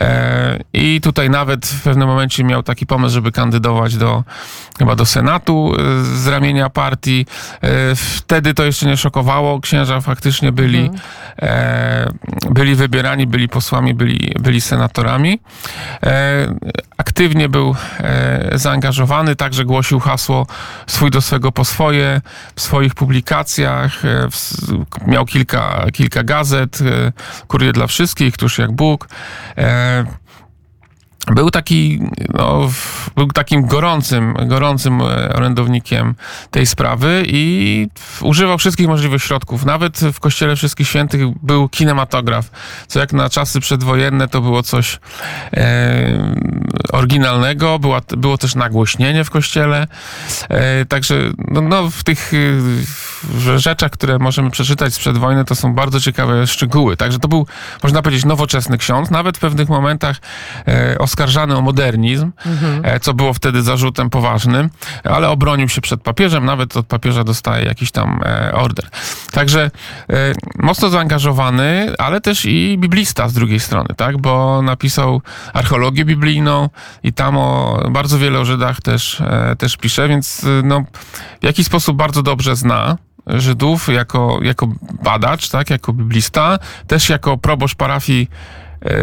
e, 0.00 0.58
i 0.72 1.00
tutaj 1.00 1.30
nawet 1.30 1.66
w 1.66 1.82
pewnym 1.82 2.08
momencie 2.08 2.44
miał 2.44 2.62
taki 2.62 2.86
pomysł, 2.86 3.14
żeby 3.14 3.32
kandydować 3.32 3.96
do 3.96 4.24
chyba 4.78 4.96
do 4.96 5.06
Senatu 5.06 5.72
z 6.02 6.26
ramienia 6.26 6.70
partii. 6.70 7.26
Wtedy 7.96 8.54
to 8.54 8.64
jeszcze 8.64 8.86
nie 8.86 8.96
szokowało. 8.96 9.60
Księża 9.60 10.00
faktycznie 10.00 10.52
byli, 10.52 10.90
e, 11.42 12.12
byli 12.50 12.74
wybierani, 12.74 13.26
byli 13.26 13.48
posłami, 13.48 13.94
byli, 13.94 14.34
byli 14.40 14.60
senatorami. 14.60 15.40
Aktywnie 16.96 17.48
był 17.48 17.76
zaangażowany, 18.54 19.36
także 19.36 19.63
że 19.64 19.66
głosił 19.66 20.00
hasło 20.00 20.46
swój 20.86 21.10
do 21.10 21.20
swego 21.20 21.52
po 21.52 21.64
swoje 21.64 22.20
w 22.56 22.60
swoich 22.60 22.94
publikacjach. 22.94 24.04
e, 24.04 24.28
Miał 25.06 25.24
kilka, 25.26 25.86
kilka 25.92 26.22
gazet, 26.22 26.80
e, 26.80 27.12
Kurier 27.46 27.72
dla 27.72 27.86
wszystkich, 27.86 28.36
Tuż 28.36 28.58
jak 28.58 28.72
Bóg. 28.72 29.08
Był 31.26 31.50
taki, 31.50 32.00
no, 32.34 32.68
w- 32.68 33.10
był 33.14 33.26
takim 33.26 33.66
gorącym, 33.66 34.34
gorącym 34.46 35.00
e, 35.00 35.32
orędownikiem 35.32 36.14
tej 36.50 36.66
sprawy 36.66 37.22
i 37.26 37.86
używał 38.20 38.58
wszystkich 38.58 38.88
możliwych 38.88 39.22
środków. 39.22 39.64
Nawet 39.64 40.00
w 40.12 40.20
Kościele 40.20 40.56
Wszystkich 40.56 40.88
Świętych 40.88 41.20
był 41.42 41.68
kinematograf, 41.68 42.50
co 42.88 43.00
jak 43.00 43.12
na 43.12 43.28
czasy 43.30 43.60
przedwojenne 43.60 44.28
to 44.28 44.40
było 44.40 44.62
coś 44.62 45.00
e, 45.52 46.34
oryginalnego. 46.92 47.78
Była, 47.78 48.00
było 48.16 48.38
też 48.38 48.54
nagłośnienie 48.54 49.24
w 49.24 49.30
Kościele. 49.30 49.86
E, 50.48 50.84
także 50.84 51.14
no, 51.38 51.60
no, 51.60 51.90
w 51.90 52.04
tych 52.04 52.32
e, 52.34 53.58
rzeczach, 53.58 53.90
które 53.90 54.18
możemy 54.18 54.50
przeczytać 54.50 54.94
sprzed 54.94 55.18
wojny, 55.18 55.44
to 55.44 55.54
są 55.54 55.74
bardzo 55.74 56.00
ciekawe 56.00 56.46
szczegóły. 56.46 56.96
Także 56.96 57.18
to 57.18 57.28
był, 57.28 57.46
można 57.82 58.02
powiedzieć, 58.02 58.24
nowoczesny 58.24 58.78
ksiądz, 58.78 59.10
nawet 59.10 59.36
w 59.36 59.40
pewnych 59.40 59.68
momentach 59.68 60.16
e, 60.66 60.98
oskarżany 61.14 61.56
o 61.56 61.60
modernizm, 61.60 62.32
e, 62.82 63.00
co 63.00 63.14
było 63.14 63.32
wtedy 63.32 63.62
zarzutem 63.62 64.10
poważnym, 64.10 64.70
ale 65.04 65.28
obronił 65.28 65.68
się 65.68 65.80
przed 65.80 66.02
papieżem, 66.02 66.44
nawet 66.44 66.76
od 66.76 66.86
papieża 66.86 67.24
dostaje 67.24 67.64
jakiś 67.64 67.90
tam 67.90 68.20
e, 68.24 68.52
order. 68.52 68.88
Także 69.32 69.70
e, 70.10 70.32
mocno 70.58 70.88
zaangażowany, 70.88 71.92
ale 71.98 72.20
też 72.20 72.44
i 72.44 72.78
biblista 72.78 73.28
z 73.28 73.32
drugiej 73.32 73.60
strony, 73.60 73.88
tak, 73.96 74.18
bo 74.18 74.62
napisał 74.62 75.22
archeologię 75.52 76.04
biblijną 76.04 76.68
i 77.02 77.12
tam 77.12 77.36
o, 77.36 77.80
bardzo 77.90 78.18
wiele 78.18 78.40
o 78.40 78.44
Żydach 78.44 78.80
też, 78.80 79.22
też 79.58 79.76
pisze, 79.76 80.08
więc 80.08 80.46
no, 80.64 80.84
w 81.40 81.44
jakiś 81.44 81.66
sposób 81.66 81.96
bardzo 81.96 82.22
dobrze 82.22 82.56
zna 82.56 82.96
Żydów 83.26 83.88
jako, 83.88 84.38
jako 84.42 84.68
badacz, 85.02 85.48
tak, 85.48 85.70
jako 85.70 85.92
biblista, 85.92 86.58
też 86.86 87.08
jako 87.08 87.38
proboszcz 87.38 87.74
parafii 87.74 88.28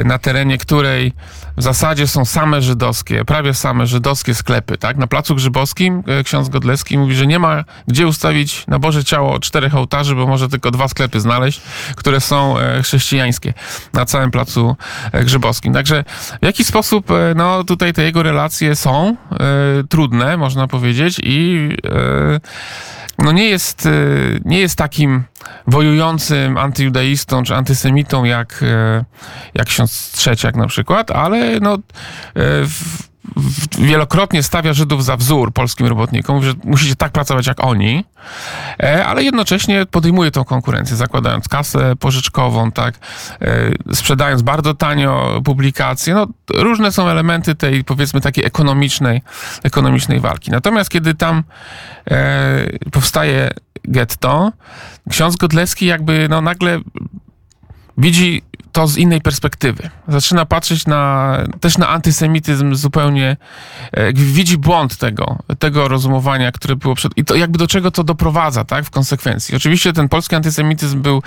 na 0.05 0.17
terenie 0.17 0.57
której 0.57 1.13
w 1.57 1.63
zasadzie 1.63 2.07
są 2.07 2.25
same 2.25 2.61
żydowskie, 2.61 3.25
prawie 3.25 3.53
same 3.53 3.87
żydowskie 3.87 4.35
sklepy, 4.35 4.77
tak? 4.77 4.97
Na 4.97 5.07
Placu 5.07 5.35
Grzybowskim 5.35 6.03
e, 6.07 6.23
ksiądz 6.23 6.49
Godlewski 6.49 6.97
mówi, 6.97 7.15
że 7.15 7.27
nie 7.27 7.39
ma 7.39 7.63
gdzie 7.87 8.07
ustawić 8.07 8.67
na 8.67 8.79
Boże 8.79 9.03
Ciało 9.03 9.39
czterech 9.39 9.75
ołtarzy, 9.75 10.15
bo 10.15 10.27
może 10.27 10.49
tylko 10.49 10.71
dwa 10.71 10.87
sklepy 10.87 11.19
znaleźć, 11.19 11.61
które 11.95 12.21
są 12.21 12.59
e, 12.59 12.83
chrześcijańskie 12.83 13.53
na 13.93 14.05
całym 14.05 14.31
Placu 14.31 14.75
e, 15.11 15.23
Grzybowskim. 15.23 15.73
Także 15.73 16.03
w 16.41 16.45
jaki 16.45 16.63
sposób, 16.63 17.11
e, 17.11 17.33
no 17.35 17.63
tutaj 17.63 17.93
te 17.93 18.03
jego 18.03 18.23
relacje 18.23 18.75
są 18.75 19.15
e, 19.31 19.37
trudne, 19.89 20.37
można 20.37 20.67
powiedzieć 20.67 21.21
i 21.23 21.69
e, 21.85 22.39
no 23.21 23.31
nie 23.31 23.49
jest, 23.49 23.85
e, 23.85 23.89
nie 24.45 24.59
jest 24.59 24.77
takim 24.77 25.23
wojującym 25.67 26.57
antyjudaistą 26.57 27.43
czy 27.43 27.55
antysemitą 27.55 28.23
jak, 28.23 28.63
e, 28.63 29.05
jak 29.53 29.67
ksiądz 29.67 30.11
Trzeciak 30.11 30.55
na 30.55 30.67
przykład, 30.67 31.11
ale 31.11 31.59
no, 31.59 31.77
w, 32.35 33.07
w, 33.07 33.10
wielokrotnie 33.79 34.43
stawia 34.43 34.73
Żydów 34.73 35.05
za 35.05 35.17
wzór 35.17 35.53
polskim 35.53 35.87
robotnikom, 35.87 36.35
mówi, 36.35 36.47
że 36.47 36.53
musicie 36.63 36.95
tak 36.95 37.11
pracować 37.11 37.47
jak 37.47 37.63
oni, 37.63 38.05
e, 38.83 39.05
ale 39.05 39.23
jednocześnie 39.23 39.85
podejmuje 39.85 40.31
tą 40.31 40.43
konkurencję, 40.43 40.95
zakładając 40.95 41.47
kasę 41.47 41.95
pożyczkową, 41.95 42.71
tak, 42.71 42.95
e, 43.41 43.95
sprzedając 43.95 44.41
bardzo 44.41 44.73
tanio 44.73 45.41
publikacje. 45.43 46.13
No, 46.13 46.27
różne 46.53 46.91
są 46.91 47.07
elementy 47.07 47.55
tej, 47.55 47.83
powiedzmy, 47.83 48.21
takiej 48.21 48.45
ekonomicznej, 48.45 49.21
ekonomicznej 49.63 50.19
walki. 50.19 50.51
Natomiast 50.51 50.89
kiedy 50.89 51.13
tam 51.13 51.43
e, 52.11 52.65
powstaje 52.91 53.51
getto, 53.83 54.51
ksiądz 55.09 55.35
Godlewski 55.35 55.85
jakby 55.85 56.27
no, 56.29 56.41
nagle 56.41 56.79
widzi 58.01 58.41
to 58.71 58.87
z 58.87 58.97
innej 58.97 59.21
perspektywy. 59.21 59.89
Zaczyna 60.07 60.45
patrzeć 60.45 60.85
na, 60.85 61.37
też 61.59 61.77
na 61.77 61.89
antysemityzm 61.89 62.75
zupełnie, 62.75 63.37
e, 63.91 64.13
widzi 64.13 64.57
błąd 64.57 64.97
tego, 64.97 65.39
tego 65.59 65.87
rozumowania, 65.87 66.51
które 66.51 66.75
było 66.75 66.95
przed, 66.95 67.17
i 67.17 67.25
to 67.25 67.35
jakby 67.35 67.57
do 67.57 67.67
czego 67.67 67.91
to 67.91 68.03
doprowadza, 68.03 68.63
tak, 68.63 68.85
w 68.85 68.89
konsekwencji. 68.89 69.55
Oczywiście 69.55 69.93
ten 69.93 70.09
polski 70.09 70.35
antysemityzm 70.35 71.01
był, 71.01 71.23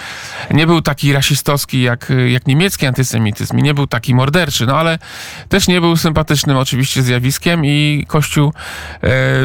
nie 0.51 0.67
był 0.67 0.83
taki 0.83 1.13
rasistowski 1.13 1.83
jak, 1.83 2.13
jak 2.29 2.47
niemiecki 2.47 2.87
antysemityzm 2.87 3.59
i 3.59 3.63
nie 3.63 3.75
był 3.75 3.87
taki 3.87 4.15
morderczy, 4.15 4.67
no 4.67 4.77
ale 4.77 4.99
też 5.49 5.69
nie 5.69 5.81
był 5.81 5.97
sympatycznym 5.97 6.57
oczywiście 6.57 7.03
zjawiskiem 7.03 7.65
i 7.65 8.05
Kościół 8.09 8.49
e, 8.49 8.53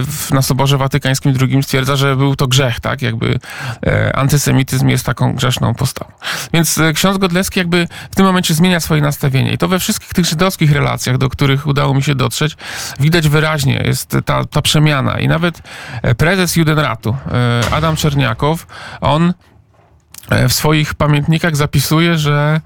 w, 0.03 0.27
na 0.31 0.41
Soborze 0.41 0.77
Watykańskim 0.77 1.33
II 1.41 1.63
stwierdza, 1.63 1.95
że 1.95 2.15
był 2.15 2.35
to 2.35 2.47
grzech, 2.47 2.79
tak, 2.79 3.01
jakby 3.01 3.39
e, 3.85 4.15
antysemityzm 4.15 4.87
jest 4.87 5.05
taką 5.05 5.35
grzeszną 5.35 5.73
postawą. 5.73 6.11
Więc 6.53 6.79
ksiądz 6.95 7.17
Godlewski 7.19 7.59
jakby 7.59 7.87
w 8.11 8.15
tym 8.15 8.25
momencie 8.25 8.53
zmienia 8.53 8.79
swoje 8.79 9.01
nastawienie. 9.01 9.53
I 9.53 9.57
to 9.57 9.67
we 9.67 9.79
wszystkich 9.79 10.13
tych 10.13 10.25
żydowskich 10.25 10.71
relacjach, 10.71 11.17
do 11.17 11.29
których 11.29 11.67
udało 11.67 11.93
mi 11.93 12.03
się 12.03 12.15
dotrzeć, 12.15 12.57
widać 12.99 13.29
wyraźnie 13.29 13.83
jest 13.85 14.17
ta, 14.25 14.45
ta 14.45 14.61
przemiana. 14.61 15.19
I 15.19 15.27
nawet 15.27 15.61
e, 16.01 16.15
prezes 16.15 16.55
Judenratu, 16.55 17.15
e, 17.31 17.73
Adam 17.73 17.95
Czerniakow, 17.95 18.67
on 19.01 19.33
e, 20.29 20.49
w 20.49 20.53
swoich 20.53 20.93
pamiętnikach 20.93 21.55
zapisuje, 21.55 22.17
że 22.17 22.61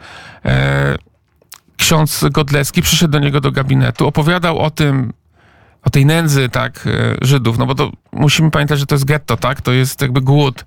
ksiądz 1.77 2.25
Godlewski 2.31 2.81
przyszedł 2.81 3.11
do 3.11 3.19
niego 3.19 3.41
do 3.41 3.51
gabinetu, 3.51 4.07
opowiadał 4.07 4.59
o 4.59 4.71
tym, 4.71 5.13
o 5.85 5.89
tej 5.89 6.05
nędzy, 6.05 6.49
tak, 6.49 6.87
e, 6.87 7.15
Żydów, 7.21 7.57
no 7.57 7.65
bo 7.65 7.75
to 7.75 7.91
musimy 8.11 8.51
pamiętać, 8.51 8.79
że 8.79 8.85
to 8.85 8.95
jest 8.95 9.05
getto, 9.05 9.37
tak, 9.37 9.61
to 9.61 9.71
jest 9.71 10.01
jakby 10.01 10.21
głód, 10.21 10.65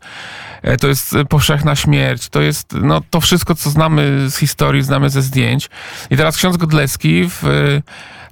e, 0.63 0.77
to 0.77 0.89
jest 0.89 1.15
e, 1.15 1.25
powszechna 1.25 1.77
śmierć, 1.77 2.29
to 2.29 2.41
jest, 2.41 2.73
no, 2.73 3.01
to 3.11 3.21
wszystko, 3.21 3.55
co 3.55 3.71
znamy 3.71 4.31
z 4.31 4.37
historii, 4.37 4.83
znamy 4.83 5.11
ze 5.11 5.23
zdjęć. 5.23 5.71
I 6.11 6.17
teraz 6.17 6.37
ksiądz 6.37 6.57
Godlewski 6.57 7.29
w, 7.29 7.43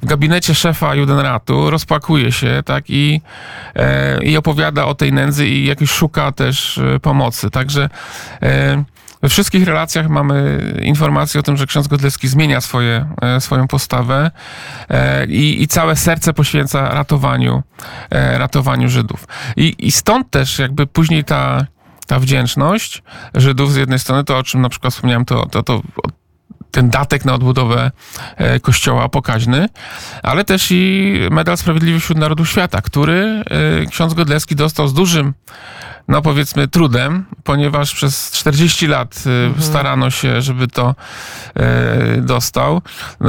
w 0.02 0.06
gabinecie 0.06 0.54
szefa 0.54 0.94
Judenratu 0.94 1.70
rozpakuje 1.70 2.32
się, 2.32 2.62
tak, 2.64 2.84
i, 2.88 3.20
i 4.22 4.36
opowiada 4.36 4.84
o 4.84 4.94
tej 4.94 5.12
nędzy 5.12 5.48
i 5.48 5.66
jakoś 5.66 5.90
szuka 5.90 6.32
też 6.32 6.80
pomocy, 7.02 7.50
także 7.50 7.88
we 9.24 9.28
wszystkich 9.28 9.64
relacjach 9.64 10.08
mamy 10.08 10.60
informację 10.82 11.40
o 11.40 11.42
tym, 11.42 11.56
że 11.56 11.66
ksiądz 11.66 11.88
Godlewski 11.88 12.28
zmienia 12.28 12.60
swoje, 12.60 13.06
e, 13.22 13.40
swoją 13.40 13.68
postawę 13.68 14.30
e, 14.88 15.26
i, 15.26 15.62
i 15.62 15.68
całe 15.68 15.96
serce 15.96 16.32
poświęca 16.32 16.88
ratowaniu, 16.88 17.62
e, 18.10 18.38
ratowaniu 18.38 18.88
Żydów. 18.88 19.26
I, 19.56 19.74
I 19.78 19.92
stąd 19.92 20.30
też 20.30 20.58
jakby 20.58 20.86
później 20.86 21.24
ta, 21.24 21.66
ta 22.06 22.18
wdzięczność 22.18 23.02
Żydów 23.34 23.72
z 23.72 23.76
jednej 23.76 23.98
strony, 23.98 24.24
to 24.24 24.38
o 24.38 24.42
czym 24.42 24.60
na 24.60 24.68
przykład 24.68 24.94
wspomniałem, 24.94 25.24
to, 25.24 25.46
to, 25.46 25.62
to 25.62 25.82
ten 26.70 26.90
datek 26.90 27.24
na 27.24 27.34
odbudowę 27.34 27.90
kościoła 28.62 29.08
pokaźny, 29.08 29.68
ale 30.22 30.44
też 30.44 30.68
i 30.70 31.12
medal 31.30 31.56
Sprawiedliwy 31.56 32.00
wśród 32.00 32.18
Narodów 32.18 32.48
Świata, 32.48 32.80
który 32.80 33.44
ksiądz 33.90 34.14
Godlewski 34.14 34.56
dostał 34.56 34.88
z 34.88 34.94
dużym 34.94 35.34
no 36.08 36.22
powiedzmy 36.22 36.68
trudem, 36.68 37.24
ponieważ 37.44 37.94
przez 37.94 38.30
40 38.30 38.86
lat 38.86 39.24
y, 39.58 39.62
starano 39.62 40.10
się, 40.10 40.42
żeby 40.42 40.68
to 40.68 40.94
e, 41.56 42.20
dostał. 42.20 42.76
E, 42.76 43.28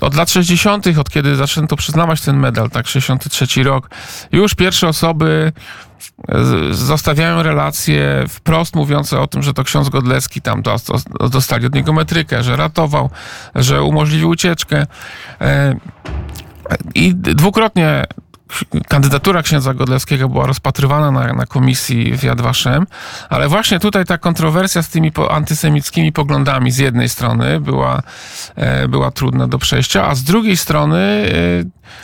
od 0.00 0.14
lat 0.14 0.30
60., 0.30 0.86
od 0.98 1.10
kiedy 1.10 1.36
zaczęto 1.36 1.76
przyznawać 1.76 2.20
ten 2.20 2.36
medal, 2.36 2.70
tak 2.70 2.86
63 2.86 3.62
rok, 3.62 3.90
już 4.32 4.54
pierwsze 4.54 4.88
osoby 4.88 5.52
zostawiają 6.70 7.42
relacje 7.42 8.24
wprost 8.28 8.76
mówiące 8.76 9.20
o 9.20 9.26
tym, 9.26 9.42
że 9.42 9.54
to 9.54 9.64
ksiądz 9.64 9.88
Godlewski 9.88 10.40
tam 10.40 10.62
dos- 10.62 11.04
dostali 11.30 11.66
od 11.66 11.74
niego 11.74 11.92
metrykę, 11.92 12.42
że 12.42 12.56
ratował, 12.56 13.10
że 13.54 13.82
umożliwił 13.82 14.28
ucieczkę. 14.28 14.86
E, 15.40 15.76
I 16.94 17.14
dwukrotnie 17.14 18.04
kandydatura 18.88 19.42
księdza 19.42 19.74
Godlewskiego 19.74 20.28
była 20.28 20.46
rozpatrywana 20.46 21.10
na, 21.10 21.32
na 21.32 21.46
komisji 21.46 22.16
w 22.16 22.22
Yad 22.22 22.40
Vashem, 22.40 22.86
ale 23.28 23.48
właśnie 23.48 23.78
tutaj 23.78 24.04
ta 24.04 24.18
kontrowersja 24.18 24.82
z 24.82 24.88
tymi 24.88 25.12
antysemickimi 25.30 26.12
poglądami 26.12 26.70
z 26.70 26.78
jednej 26.78 27.08
strony 27.08 27.60
była, 27.60 28.02
e, 28.56 28.88
była 28.88 29.10
trudna 29.10 29.48
do 29.48 29.58
przejścia, 29.58 30.08
a 30.08 30.14
z 30.14 30.22
drugiej 30.22 30.56
strony 30.56 30.98
e, 30.98 31.30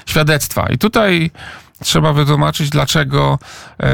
świadectwa. 0.06 0.66
I 0.68 0.78
tutaj 0.78 1.30
trzeba 1.84 2.12
wytłumaczyć, 2.12 2.70
dlaczego 2.70 3.38
e, 3.80 3.88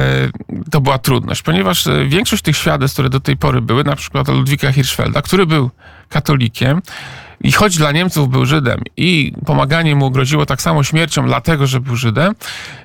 to 0.70 0.80
była 0.80 0.98
trudność. 0.98 1.42
Ponieważ 1.42 1.88
większość 2.08 2.42
tych 2.42 2.56
świadectw, 2.56 2.94
które 2.94 3.10
do 3.10 3.20
tej 3.20 3.36
pory 3.36 3.60
były, 3.60 3.84
na 3.84 3.96
przykład 3.96 4.28
Ludwika 4.28 4.72
Hirschfelda, 4.72 5.22
który 5.22 5.46
był 5.46 5.70
katolikiem, 6.08 6.82
i 7.40 7.52
choć 7.52 7.78
dla 7.78 7.92
Niemców 7.92 8.28
był 8.28 8.46
Żydem 8.46 8.80
i 8.96 9.32
pomaganie 9.46 9.96
mu 9.96 10.10
groziło 10.10 10.46
tak 10.46 10.62
samo 10.62 10.82
śmiercią, 10.82 11.26
dlatego 11.26 11.66
że 11.66 11.80
był 11.80 11.96
Żydem, 11.96 12.34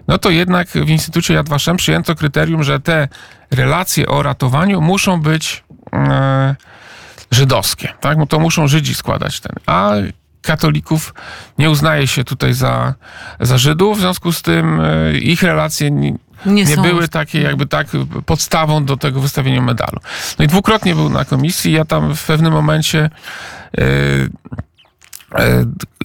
no 0.08 0.18
to 0.18 0.30
jednak 0.30 0.68
w 0.68 0.90
Instytucie 0.90 1.34
Yad 1.34 1.50
Vashem 1.50 1.78
przyjęto 1.78 2.16
kryterium, 2.16 2.64
że 2.64 2.80
te 2.80 3.08
relacje 3.52 4.08
o 4.08 4.24
ratowaniu 4.24 4.82
muszą 4.82 5.22
być 5.22 5.64
e, 5.94 6.56
żydowskie, 7.32 7.94
tak? 8.00 8.18
No 8.18 8.26
to 8.26 8.40
muszą 8.40 8.68
Żydzi 8.68 8.96
składać 8.96 9.40
ten. 9.40 9.56
A 9.66 9.92
katolików 10.42 11.14
nie 11.58 11.70
uznaje 11.70 12.08
się 12.08 12.24
tutaj 12.24 12.54
za, 12.54 12.94
za 13.40 13.58
Żydów, 13.58 13.98
w 13.98 14.02
związku 14.02 14.32
z 14.32 14.42
tym 14.42 14.82
e, 14.82 15.18
ich 15.18 15.44
relacje 15.44 15.92
nie, 16.46 16.64
Nie, 16.64 16.78
były 16.78 17.08
takie 17.08 17.42
jakby 17.42 17.66
tak 17.66 17.88
podstawą 18.26 18.86
do 18.86 18.98
tego 18.98 19.22
wystawienia 19.22 19.62
medalu. 19.62 20.00
No 20.40 20.46
i 20.46 20.48
dwukrotnie 20.48 20.96
był 20.96 21.10
na 21.10 21.26
komisji, 21.26 21.72
ja 21.72 21.86
tam 21.86 22.16
w 22.16 22.26
pewnym 22.26 22.54
momencie 22.54 23.10
e, 23.78 23.82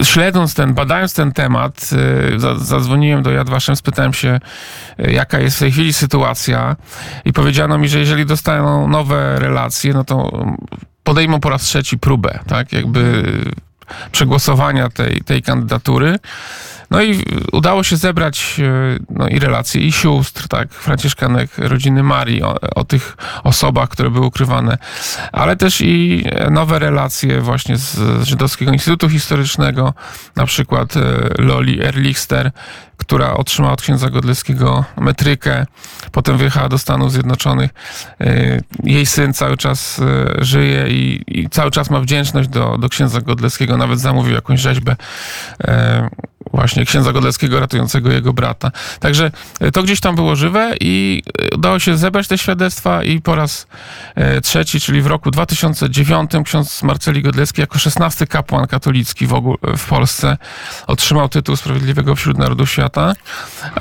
śledząc 0.03 0.53
ten, 0.53 0.73
badając 0.73 1.13
ten 1.13 1.31
temat, 1.31 1.89
e, 2.35 2.39
za- 2.39 2.55
zadzwoniłem 2.55 3.23
do 3.23 3.31
Yad 3.31 3.49
Vashem, 3.49 3.75
spytałem 3.75 4.13
się, 4.13 4.39
jaka 4.97 5.39
jest 5.39 5.55
w 5.55 5.59
tej 5.59 5.71
chwili 5.71 5.93
sytuacja 5.93 6.75
i 7.25 7.33
powiedziano 7.33 7.77
mi, 7.77 7.89
że 7.89 7.99
jeżeli 7.99 8.25
dostaną 8.25 8.87
nowe 8.87 9.39
relacje, 9.39 9.93
no 9.93 10.03
to 10.03 10.45
podejmą 11.03 11.39
po 11.39 11.49
raz 11.49 11.61
trzeci 11.61 11.97
próbę, 11.97 12.39
tak, 12.47 12.73
jakby 12.73 13.23
przegłosowania 14.11 14.89
tej, 14.89 15.21
tej 15.21 15.41
kandydatury. 15.41 16.19
No 16.91 17.01
i 17.01 17.23
udało 17.51 17.83
się 17.83 17.97
zebrać 17.97 18.59
e, 18.59 18.99
no, 19.09 19.27
i 19.27 19.39
relacje 19.39 19.81
i 19.81 19.91
sióstr, 19.91 20.47
tak, 20.47 20.73
franciszkanek 20.73 21.57
rodziny 21.57 22.03
Marii, 22.03 22.43
o, 22.43 22.55
o 22.75 22.83
tych 22.83 23.17
osobach, 23.43 23.89
które 23.89 24.09
były 24.09 24.25
ukrywane, 24.25 24.77
ale 25.31 25.55
też 25.55 25.81
i 25.81 26.25
nowe 26.51 26.79
relacje 26.79 27.41
właśnie 27.41 27.77
z, 27.77 28.23
Żydowskiego 28.27 28.71
Instytutu 28.71 29.09
Historycznego, 29.09 29.93
na 30.35 30.45
przykład 30.45 30.97
e, 30.97 31.01
Loli 31.37 31.83
Erlichster, 31.83 32.51
która 32.97 33.33
otrzymała 33.33 33.73
od 33.73 33.81
księdza 33.81 34.09
Godlewskiego 34.09 34.85
metrykę, 34.97 35.65
potem 36.11 36.37
wyjechała 36.37 36.69
do 36.69 36.77
Stanów 36.77 37.11
Zjednoczonych. 37.11 37.71
E, 38.21 38.61
Jej 38.83 39.05
syn 39.05 39.33
cały 39.33 39.57
czas 39.57 39.99
e, 39.99 40.45
żyje 40.45 40.85
i, 40.89 41.23
i 41.27 41.49
cały 41.49 41.71
czas 41.71 41.89
ma 41.89 41.99
wdzięczność 41.99 42.49
do, 42.49 42.77
do 42.77 42.89
księdza 42.89 43.21
Godlewskiego, 43.21 43.77
nawet 43.77 43.99
zamówił 43.99 44.33
jakąś 44.33 44.59
rzeźbę 44.59 44.95
e, 45.63 46.09
właśnie 46.53 46.85
księdza 46.85 47.13
Godleckiego 47.13 47.59
ratującego 47.59 48.11
jego 48.11 48.33
brata. 48.33 48.71
Także 48.99 49.31
to 49.73 49.83
gdzieś 49.83 49.99
tam 49.99 50.15
było 50.15 50.35
żywe 50.35 50.73
i 50.79 51.23
udało 51.55 51.79
się 51.79 51.97
zebrać 51.97 52.27
te 52.27 52.37
świadectwa 52.37 53.03
i 53.03 53.21
po 53.21 53.35
raz 53.35 53.67
trzeci, 54.43 54.79
czyli 54.79 55.01
w 55.01 55.07
roku 55.07 55.31
2009 55.31 56.31
ksiądz 56.45 56.83
Marceli 56.83 57.21
Godlecki 57.21 57.61
jako 57.61 57.79
szesnasty 57.79 58.27
kapłan 58.27 58.67
katolicki 58.67 59.27
w, 59.27 59.33
ogóle, 59.33 59.57
w 59.77 59.85
Polsce 59.89 60.37
otrzymał 60.87 61.29
tytuł 61.29 61.55
Sprawiedliwego 61.55 62.15
wśród 62.15 62.37
Narodów 62.37 62.69
Świata, 62.71 62.86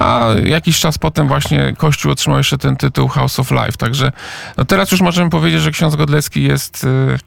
a 0.01 0.27
jakiś 0.45 0.81
czas 0.81 0.99
potem 0.99 1.29
właśnie 1.29 1.75
Kościół 1.79 2.13
otrzymał 2.13 2.39
jeszcze 2.39 2.59
ten 2.59 2.77
tytuł 2.77 3.09
House 3.09 3.41
of 3.41 3.51
Life. 3.51 3.73
Także 3.79 4.13
no 4.57 4.65
teraz 4.65 4.93
już 4.93 5.01
możemy 5.01 5.31
powiedzieć, 5.31 5.63
że 5.63 5.71
ksiądz 5.71 5.97
Godlecki 5.97 6.43
jest 6.43 6.85
e, 6.85 7.19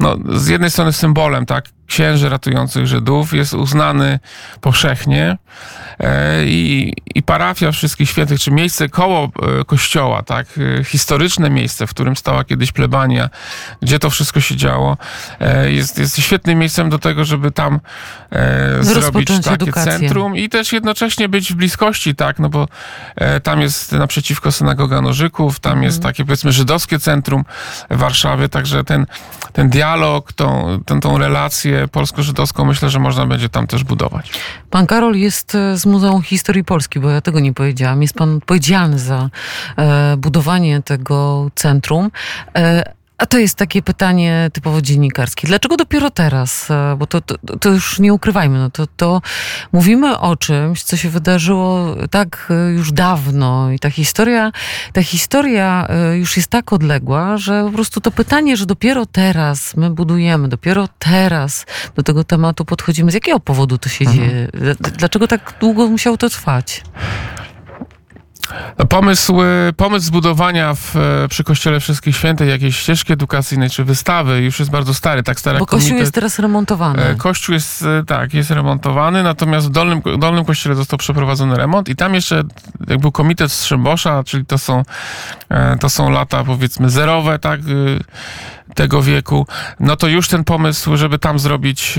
no, 0.00 0.16
z 0.34 0.48
jednej 0.48 0.70
strony 0.70 0.92
symbolem, 0.92 1.46
tak, 1.46 1.64
księży 1.86 2.28
ratujących 2.28 2.86
Żydów, 2.86 3.32
jest 3.32 3.54
uznany 3.54 4.18
powszechnie 4.60 5.38
e, 6.00 6.44
i, 6.44 6.92
i 7.14 7.22
parafia 7.22 7.72
Wszystkich 7.72 8.10
Świętych, 8.10 8.40
czy 8.40 8.50
miejsce 8.50 8.88
koło 8.88 9.24
e, 9.24 9.64
kościoła, 9.64 10.22
tak, 10.22 10.46
e, 10.80 10.84
historyczne 10.84 11.50
miejsce, 11.50 11.86
w 11.86 11.90
którym 11.90 12.16
stała 12.16 12.44
kiedyś 12.44 12.72
plebania, 12.72 13.30
gdzie 13.82 13.98
to 13.98 14.10
wszystko 14.10 14.40
się 14.40 14.56
działo, 14.56 14.96
jest, 15.66 15.98
jest 15.98 16.18
świetnym 16.18 16.58
miejscem 16.58 16.90
do 16.90 16.98
tego, 16.98 17.24
żeby 17.24 17.50
tam 17.50 17.80
zrobić 18.80 19.28
takie 19.28 19.54
edukację. 19.54 19.92
centrum 19.92 20.36
i 20.36 20.48
też 20.48 20.72
jednocześnie 20.72 21.28
być 21.28 21.52
w 21.52 21.56
bliskości, 21.56 22.14
tak, 22.14 22.38
no 22.38 22.48
bo 22.48 22.68
tam 23.42 23.60
jest 23.60 23.92
naprzeciwko 23.92 24.52
synagoga 24.52 25.00
Nożyków, 25.00 25.60
tam 25.60 25.82
jest 25.82 26.02
takie 26.02 26.24
powiedzmy 26.24 26.52
żydowskie 26.52 26.98
centrum 26.98 27.44
w 27.90 27.96
Warszawie, 27.96 28.48
także 28.48 28.84
ten, 28.84 29.06
ten 29.52 29.70
dialog, 29.70 30.32
tą, 30.32 30.80
tą, 30.86 31.00
tą 31.00 31.18
relację 31.18 31.75
polsko-żydowską 31.92 32.64
myślę, 32.64 32.90
że 32.90 32.98
można 32.98 33.26
będzie 33.26 33.48
tam 33.48 33.66
też 33.66 33.84
budować. 33.84 34.30
Pan 34.70 34.86
Karol 34.86 35.16
jest 35.16 35.54
e, 35.54 35.76
z 35.76 35.86
Muzeum 35.86 36.22
Historii 36.22 36.64
Polski, 36.64 37.00
bo 37.00 37.10
ja 37.10 37.20
tego 37.20 37.40
nie 37.40 37.54
powiedziałam. 37.54 38.02
Jest 38.02 38.14
pan 38.14 38.36
odpowiedzialny 38.36 38.98
za 38.98 39.30
e, 39.76 40.16
budowanie 40.16 40.82
tego 40.82 41.50
centrum. 41.54 42.10
E, 42.56 42.95
a 43.18 43.26
to 43.26 43.38
jest 43.38 43.54
takie 43.54 43.82
pytanie 43.82 44.50
typowo 44.52 44.82
dziennikarskie. 44.82 45.46
Dlaczego 45.46 45.76
dopiero 45.76 46.10
teraz? 46.10 46.70
E, 46.70 46.96
Bo 46.98 47.06
to, 47.06 47.20
to, 47.20 47.36
to 47.60 47.68
już 47.70 47.98
nie 47.98 48.12
ukrywajmy, 48.14 48.58
no 48.58 48.70
to, 48.70 48.86
to 48.96 49.22
mówimy 49.72 50.18
o 50.18 50.36
czymś, 50.36 50.82
co 50.82 50.96
się 50.96 51.08
wydarzyło 51.10 51.96
tak 52.10 52.48
e, 52.50 52.70
już 52.72 52.92
dawno 52.92 53.70
i 53.70 53.78
ta 53.78 53.90
historia, 53.90 54.52
ta 54.92 55.02
historia 55.02 55.86
e, 55.88 56.16
już 56.16 56.36
jest 56.36 56.48
tak 56.48 56.72
odległa, 56.72 57.36
że 57.36 57.64
po 57.66 57.72
prostu 57.72 58.00
to 58.00 58.10
pytanie, 58.10 58.56
że 58.56 58.66
dopiero 58.66 59.06
teraz 59.06 59.76
my 59.76 59.90
budujemy, 59.90 60.48
dopiero 60.48 60.88
teraz 60.98 61.66
do 61.94 62.02
tego 62.02 62.24
tematu 62.24 62.64
podchodzimy. 62.64 63.10
Z 63.10 63.14
jakiego 63.14 63.40
powodu 63.40 63.78
to 63.78 63.88
się 63.88 64.06
dzieje? 64.06 64.48
Dl- 64.54 64.90
Dlaczego 64.96 65.28
tak 65.28 65.54
długo 65.60 65.86
musiało 65.88 66.16
to 66.16 66.30
trwać? 66.30 66.82
Pomysł, 68.88 69.42
e, 69.42 69.72
pomysł 69.76 70.06
zbudowania 70.06 70.74
w, 70.74 70.96
e, 70.96 71.28
przy 71.28 71.44
Kościele 71.44 71.80
Wszystkich 71.80 72.16
Świętych 72.16 72.48
jakiejś 72.48 72.78
ścieżki 72.78 73.12
edukacyjnej 73.12 73.70
czy 73.70 73.84
wystawy 73.84 74.42
już 74.42 74.58
jest 74.58 74.70
bardzo 74.70 74.94
stary, 74.94 75.22
tak 75.22 75.40
stary 75.40 75.58
Bo 75.58 75.66
kościół 75.66 75.96
jest 75.96 76.14
teraz 76.14 76.38
remontowany. 76.38 77.04
E, 77.04 77.14
Kościół 77.14 77.52
jest, 77.52 77.82
e, 77.82 78.04
tak, 78.06 78.34
jest 78.34 78.50
remontowany, 78.50 79.22
natomiast 79.22 79.66
w 79.66 79.70
dolnym, 79.70 80.02
dolnym 80.18 80.44
kościele 80.44 80.74
został 80.74 80.98
przeprowadzony 80.98 81.56
remont 81.56 81.88
i 81.88 81.96
tam 81.96 82.14
jeszcze, 82.14 82.42
jak 82.88 83.00
był 83.00 83.12
komitet 83.12 83.52
Strzembosza, 83.52 84.24
czyli 84.24 84.46
to 84.46 84.58
są, 84.58 84.82
to 85.80 85.88
są 85.88 86.10
lata 86.10 86.44
powiedzmy 86.44 86.90
zerowe, 86.90 87.38
tak, 87.38 87.60
e, 87.60 87.64
tego 88.74 89.02
wieku, 89.02 89.46
no 89.80 89.96
to 89.96 90.08
już 90.08 90.28
ten 90.28 90.44
pomysł, 90.44 90.96
żeby 90.96 91.18
tam 91.18 91.38
zrobić 91.38 91.98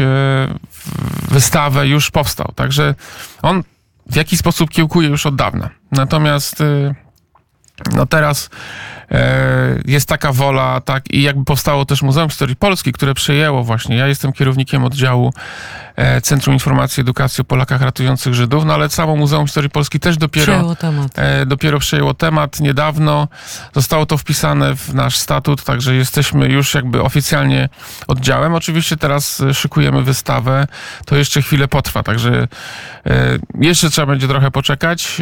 wystawę 1.32 1.88
już 1.88 2.12
powstał. 2.12 2.52
Także 2.56 2.96
on 3.42 3.64
w 4.10 4.15
jakiś 4.15 4.39
sposób 4.39 4.70
kiełkuje 4.70 5.10
już 5.10 5.26
od 5.26 5.36
dawna. 5.36 5.70
Natomiast 5.91 6.62
e, 6.62 6.96
no 7.96 8.06
teraz 8.06 8.50
e, 9.12 9.82
jest 9.86 10.10
taka 10.10 10.32
wola, 10.34 10.82
tak, 10.82 11.12
i 11.12 11.22
jakby 11.22 11.46
powstało 11.46 11.86
też 11.86 12.02
Muzeum 12.02 12.30
Historii 12.30 12.56
Polski, 12.56 12.92
które 12.92 13.13
przejęło 13.13 13.63
właśnie, 13.63 13.96
ja 13.96 14.08
jestem 14.08 14.34
kierownikiem 14.34 14.84
oddziału 14.84 15.34
e, 15.96 16.22
Centrum 16.22 16.54
Informacji 16.54 17.02
i 17.02 17.02
Edukacji 17.02 17.42
o 17.42 17.46
Polakach 17.46 17.82
Ratujących 17.82 18.34
Żydów, 18.34 18.66
no 18.66 18.74
ale 18.74 18.90
samo 18.90 19.16
Muzeum 19.16 19.46
Historii 19.46 19.70
Polski 19.70 20.00
też 20.00 20.18
dopiero 20.18 20.54
Przejęło 20.54 20.76
temat. 20.76 21.12
e, 21.16 21.46
dopiero 21.46 21.80
przejęło 21.80 22.13
temat 22.13 22.60
niedawno. 22.60 23.28
Zostało 23.74 24.06
to 24.06 24.18
wpisane 24.18 24.76
w 24.76 24.94
nasz 24.94 25.18
statut, 25.18 25.63
także 25.63 25.96
jesteśmy 25.96 26.48
już 26.48 26.74
jakby 26.74 27.02
oficjalnie 27.02 27.70
oddziałem. 28.08 28.54
Oczywiście 28.54 28.98
teraz 28.98 29.42
e, 29.42 29.54
szykujemy 29.54 30.04
wystawę. 30.04 30.68
To 31.06 31.16
jeszcze 31.16 31.42
chwilę 31.42 31.68
potrwa, 31.68 32.04
także 32.04 32.48
e, 33.06 33.40
jeszcze 33.62 33.90
trzeba 33.90 34.06
będzie 34.06 34.28
trochę 34.28 34.52
poczekać. 34.52 35.22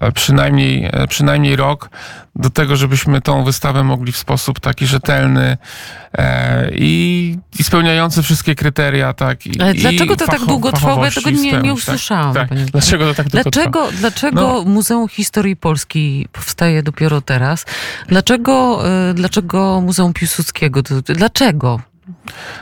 E, 0.00 0.12
Przynajmniej, 0.12 0.84
e, 0.92 1.06
przynajmniej 1.06 1.56
rok 1.56 1.90
do 2.36 2.50
tego, 2.50 2.76
żebyśmy 2.76 3.20
tą 3.20 3.44
wystawę 3.44 3.84
mogli 3.84 4.12
w 4.12 4.16
sposób 4.16 4.60
taki 4.60 4.86
rzetelny 4.86 5.56
e, 6.18 6.70
i, 6.74 7.36
i 7.58 7.64
spełniający 7.64 8.22
wszystkie 8.22 8.54
kryteria, 8.54 9.12
tak. 9.12 9.46
I, 9.46 9.60
Ale 9.60 9.74
dlaczego 9.74 10.16
to 10.16 10.26
tak 10.26 10.44
długo 10.44 10.72
trwało? 10.72 11.04
Ja 11.04 11.10
tego 11.10 11.30
nie- 11.30 11.52
nie 11.52 11.74
usłyszałam, 11.74 12.34
Tak, 12.34 12.48
tak. 12.48 12.58
Dlaczego 12.64 13.04
to 13.08 13.14
tak 13.14 13.28
długo 13.28 13.50
trwa? 13.50 13.62
Dlaczego, 13.70 13.92
dlaczego 13.92 14.40
No. 14.40 14.70
Muzeum 14.70 15.08
Historii 15.08 15.56
Polski 15.56 16.26
powstaje 16.32 16.82
dopiero 16.82 17.20
teraz? 17.20 17.66
Dlaczego, 18.08 18.82
dlaczego 19.14 19.80
Muzeum 19.80 20.12
Piłsudskiego? 20.12 20.82
Dlaczego? 21.04 21.80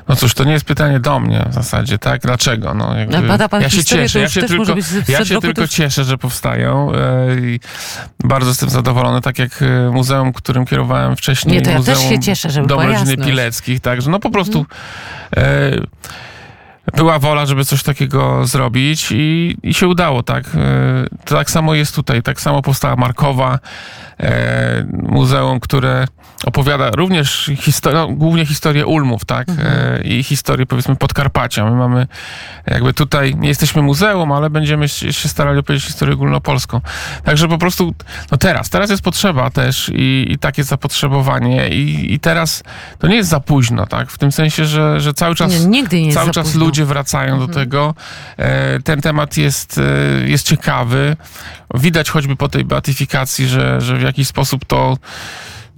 No 0.08 0.16
cóż, 0.16 0.34
to 0.34 0.44
nie 0.44 0.52
jest 0.52 0.64
pytanie 0.64 1.00
do 1.00 1.20
mnie 1.20 1.46
w 1.50 1.54
zasadzie, 1.54 1.98
tak? 1.98 2.20
Dlaczego? 2.20 2.74
No, 2.74 2.98
jakby, 2.98 3.22
bada 3.22 3.48
pan 3.48 3.62
ja 3.62 3.70
się 3.70 3.84
cieszę, 3.84 4.18
ja 4.18 4.24
już 4.24 4.34
się 4.34 4.40
też 4.40 4.50
tylko, 4.50 4.74
ja 5.08 5.24
się 5.24 5.40
tylko 5.40 5.62
też- 5.62 5.70
cieszę, 5.70 6.04
że 6.04 6.18
powstają 6.18 6.92
e, 6.94 7.36
i 7.40 7.60
bardzo 8.24 8.48
jestem 8.48 8.70
zadowolony, 8.70 9.20
tak 9.20 9.38
jak 9.38 9.62
e, 9.62 9.90
muzeum, 9.90 10.32
którym 10.32 10.66
kierowałem 10.66 11.16
wcześniej, 11.16 11.54
Nie, 11.54 11.62
to 11.62 11.70
ja 11.70 11.76
też 11.76 11.86
Muzeum 11.88 12.12
się 12.12 12.20
cieszę, 12.20 12.50
żeby 12.50 12.66
Dobrodziny. 12.66 13.16
Pileckich, 13.16 13.80
także 13.80 14.10
no 14.10 14.20
po 14.20 14.30
prostu 14.30 14.66
e, 15.36 15.70
była 16.96 17.18
wola, 17.18 17.46
żeby 17.46 17.64
coś 17.64 17.82
takiego 17.82 18.46
zrobić 18.46 19.08
i, 19.12 19.56
i 19.62 19.74
się 19.74 19.88
udało, 19.88 20.22
tak? 20.22 20.44
E, 20.54 21.06
to 21.24 21.34
tak 21.34 21.50
samo 21.50 21.74
jest 21.74 21.94
tutaj, 21.94 22.22
tak 22.22 22.40
samo 22.40 22.62
powstała 22.62 22.96
Markowa, 22.96 23.58
e, 24.20 24.86
muzeum, 24.92 25.60
które 25.60 26.06
opowiada 26.44 26.90
również 26.90 27.50
historię, 27.56 27.98
no, 27.98 28.08
głównie 28.08 28.46
historię 28.46 28.86
Ulmów, 28.86 29.24
tak? 29.24 29.48
E, 29.48 30.00
I 30.04 30.22
historię 30.22 30.66
powiedzmy 30.66 30.96
Podkarpacia. 30.96 31.64
My 31.64 31.76
mamy 31.76 32.06
jakby 32.66 32.94
tutaj, 32.94 33.34
nie 33.36 33.48
jesteśmy 33.48 33.82
muzeum, 33.82 34.32
ale 34.32 34.50
będziemy 34.50 34.88
się 34.88 35.28
starali 35.28 35.58
opowiedzieć 35.58 35.86
historię 35.86 36.14
ogólnopolską. 36.14 36.80
Także 37.24 37.48
po 37.48 37.58
prostu, 37.58 37.94
no 38.30 38.38
teraz, 38.38 38.70
teraz 38.70 38.90
jest 38.90 39.02
potrzeba 39.02 39.50
też 39.50 39.90
i, 39.94 40.26
i 40.30 40.38
takie 40.38 40.64
zapotrzebowanie 40.64 41.68
i, 41.68 42.14
i 42.14 42.20
teraz 42.20 42.62
to 42.98 43.06
nie 43.06 43.16
jest 43.16 43.30
za 43.30 43.40
późno, 43.40 43.86
tak? 43.86 44.10
W 44.10 44.18
tym 44.18 44.32
sensie, 44.32 44.64
że, 44.64 45.00
że 45.00 45.14
cały 45.14 45.34
czas 45.34 45.60
Nie, 45.60 45.66
nigdy 45.66 46.02
nie 46.02 46.12
cały 46.12 46.26
za 46.26 46.32
czas 46.32 46.46
późno. 46.46 46.60
Ludzie 46.78 46.84
wracają 46.84 47.38
do 47.38 47.48
tego. 47.48 47.94
E, 48.36 48.80
Ten 48.80 49.00
temat 49.00 49.36
jest, 49.36 49.78
e, 49.78 50.28
jest 50.28 50.46
ciekawy. 50.46 51.16
Widać 51.74 52.10
choćby 52.10 52.36
po 52.36 52.48
tej 52.48 52.64
beatyfikacji, 52.64 53.46
że, 53.46 53.80
że 53.80 53.96
w 53.96 54.02
jakiś 54.02 54.28
sposób 54.28 54.64
to 54.64 54.98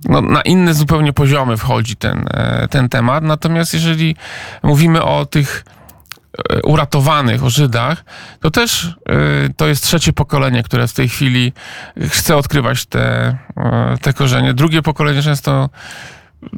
no, 0.08 0.20
na 0.20 0.42
inne 0.42 0.74
zupełnie 0.74 1.12
poziomy 1.12 1.56
wchodzi 1.56 1.96
ten, 1.96 2.24
e, 2.30 2.68
ten 2.68 2.88
temat. 2.88 3.24
Natomiast 3.24 3.74
jeżeli 3.74 4.16
mówimy 4.62 5.02
o 5.02 5.26
tych 5.26 5.64
uratowanych, 6.64 7.44
o 7.44 7.50
Żydach, 7.50 8.04
to 8.40 8.50
też 8.50 8.94
to 9.56 9.66
jest 9.66 9.84
trzecie 9.84 10.12
pokolenie, 10.12 10.62
które 10.62 10.88
w 10.88 10.92
tej 10.92 11.08
chwili 11.08 11.52
chce 12.08 12.36
odkrywać 12.36 12.86
te, 12.86 13.36
te 14.02 14.12
korzenie. 14.12 14.54
Drugie 14.54 14.82
pokolenie 14.82 15.22
często 15.22 15.70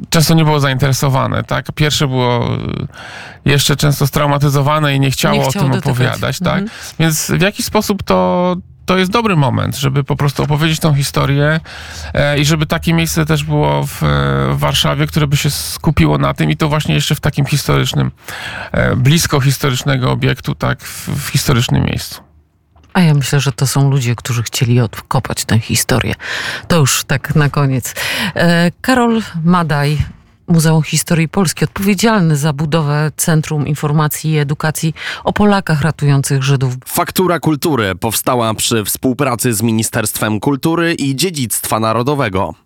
często 0.09 0.33
nie 0.33 0.43
było 0.43 0.59
zainteresowane, 0.59 1.43
tak? 1.43 1.71
Pierwsze 1.75 2.07
było 2.07 2.49
jeszcze 3.45 3.75
często 3.75 4.07
straumatyzowane 4.07 4.95
i 4.95 4.99
nie 4.99 5.11
chciało 5.11 5.35
Nie 5.35 5.41
o 5.41 5.49
chciało 5.49 5.63
tym 5.65 5.71
dotykać. 5.73 5.93
opowiadać, 5.93 6.39
tak? 6.39 6.61
Mhm. 6.61 6.69
Więc 6.99 7.31
w 7.31 7.41
jakiś 7.41 7.65
sposób 7.65 8.03
to, 8.03 8.55
to 8.85 8.97
jest 8.97 9.11
dobry 9.11 9.35
moment, 9.35 9.77
żeby 9.77 10.03
po 10.03 10.15
prostu 10.15 10.43
opowiedzieć 10.43 10.79
tą 10.79 10.93
historię 10.93 11.59
e, 12.13 12.39
i 12.39 12.45
żeby 12.45 12.65
takie 12.65 12.93
miejsce 12.93 13.25
też 13.25 13.43
było 13.43 13.83
w, 13.87 14.03
e, 14.03 14.07
w 14.53 14.59
Warszawie, 14.59 15.07
które 15.07 15.27
by 15.27 15.37
się 15.37 15.49
skupiło 15.49 16.17
na 16.17 16.33
tym 16.33 16.51
i 16.51 16.57
to 16.57 16.69
właśnie 16.69 16.95
jeszcze 16.95 17.15
w 17.15 17.19
takim 17.19 17.45
historycznym, 17.45 18.11
e, 18.71 18.95
blisko 18.95 19.39
historycznego 19.39 20.11
obiektu, 20.11 20.55
tak? 20.55 20.83
W, 20.83 21.09
w 21.09 21.27
historycznym 21.29 21.83
miejscu. 21.83 22.32
A 22.93 23.01
ja 23.01 23.13
myślę, 23.13 23.39
że 23.39 23.51
to 23.51 23.67
są 23.67 23.89
ludzie, 23.89 24.15
którzy 24.15 24.43
chcieli 24.43 24.79
odkopać 24.79 25.45
tę 25.45 25.59
historię. 25.59 26.15
To 26.67 26.79
już 26.79 27.03
tak 27.03 27.35
na 27.35 27.49
koniec. 27.49 27.95
E, 28.35 28.71
Karol 28.81 29.21
Madaj, 29.43 29.97
Muzeum 30.47 30.83
Historii 30.83 31.29
Polski, 31.29 31.63
odpowiedzialny 31.63 32.35
za 32.35 32.53
budowę 32.53 33.11
Centrum 33.17 33.67
Informacji 33.67 34.31
i 34.31 34.37
Edukacji 34.37 34.93
o 35.23 35.33
Polakach 35.33 35.81
ratujących 35.81 36.43
Żydów. 36.43 36.73
Faktura 36.85 37.39
Kultury 37.39 37.95
powstała 37.95 38.53
przy 38.53 38.85
współpracy 38.85 39.53
z 39.53 39.61
Ministerstwem 39.61 40.39
Kultury 40.39 40.93
i 40.93 41.15
Dziedzictwa 41.15 41.79
Narodowego. 41.79 42.62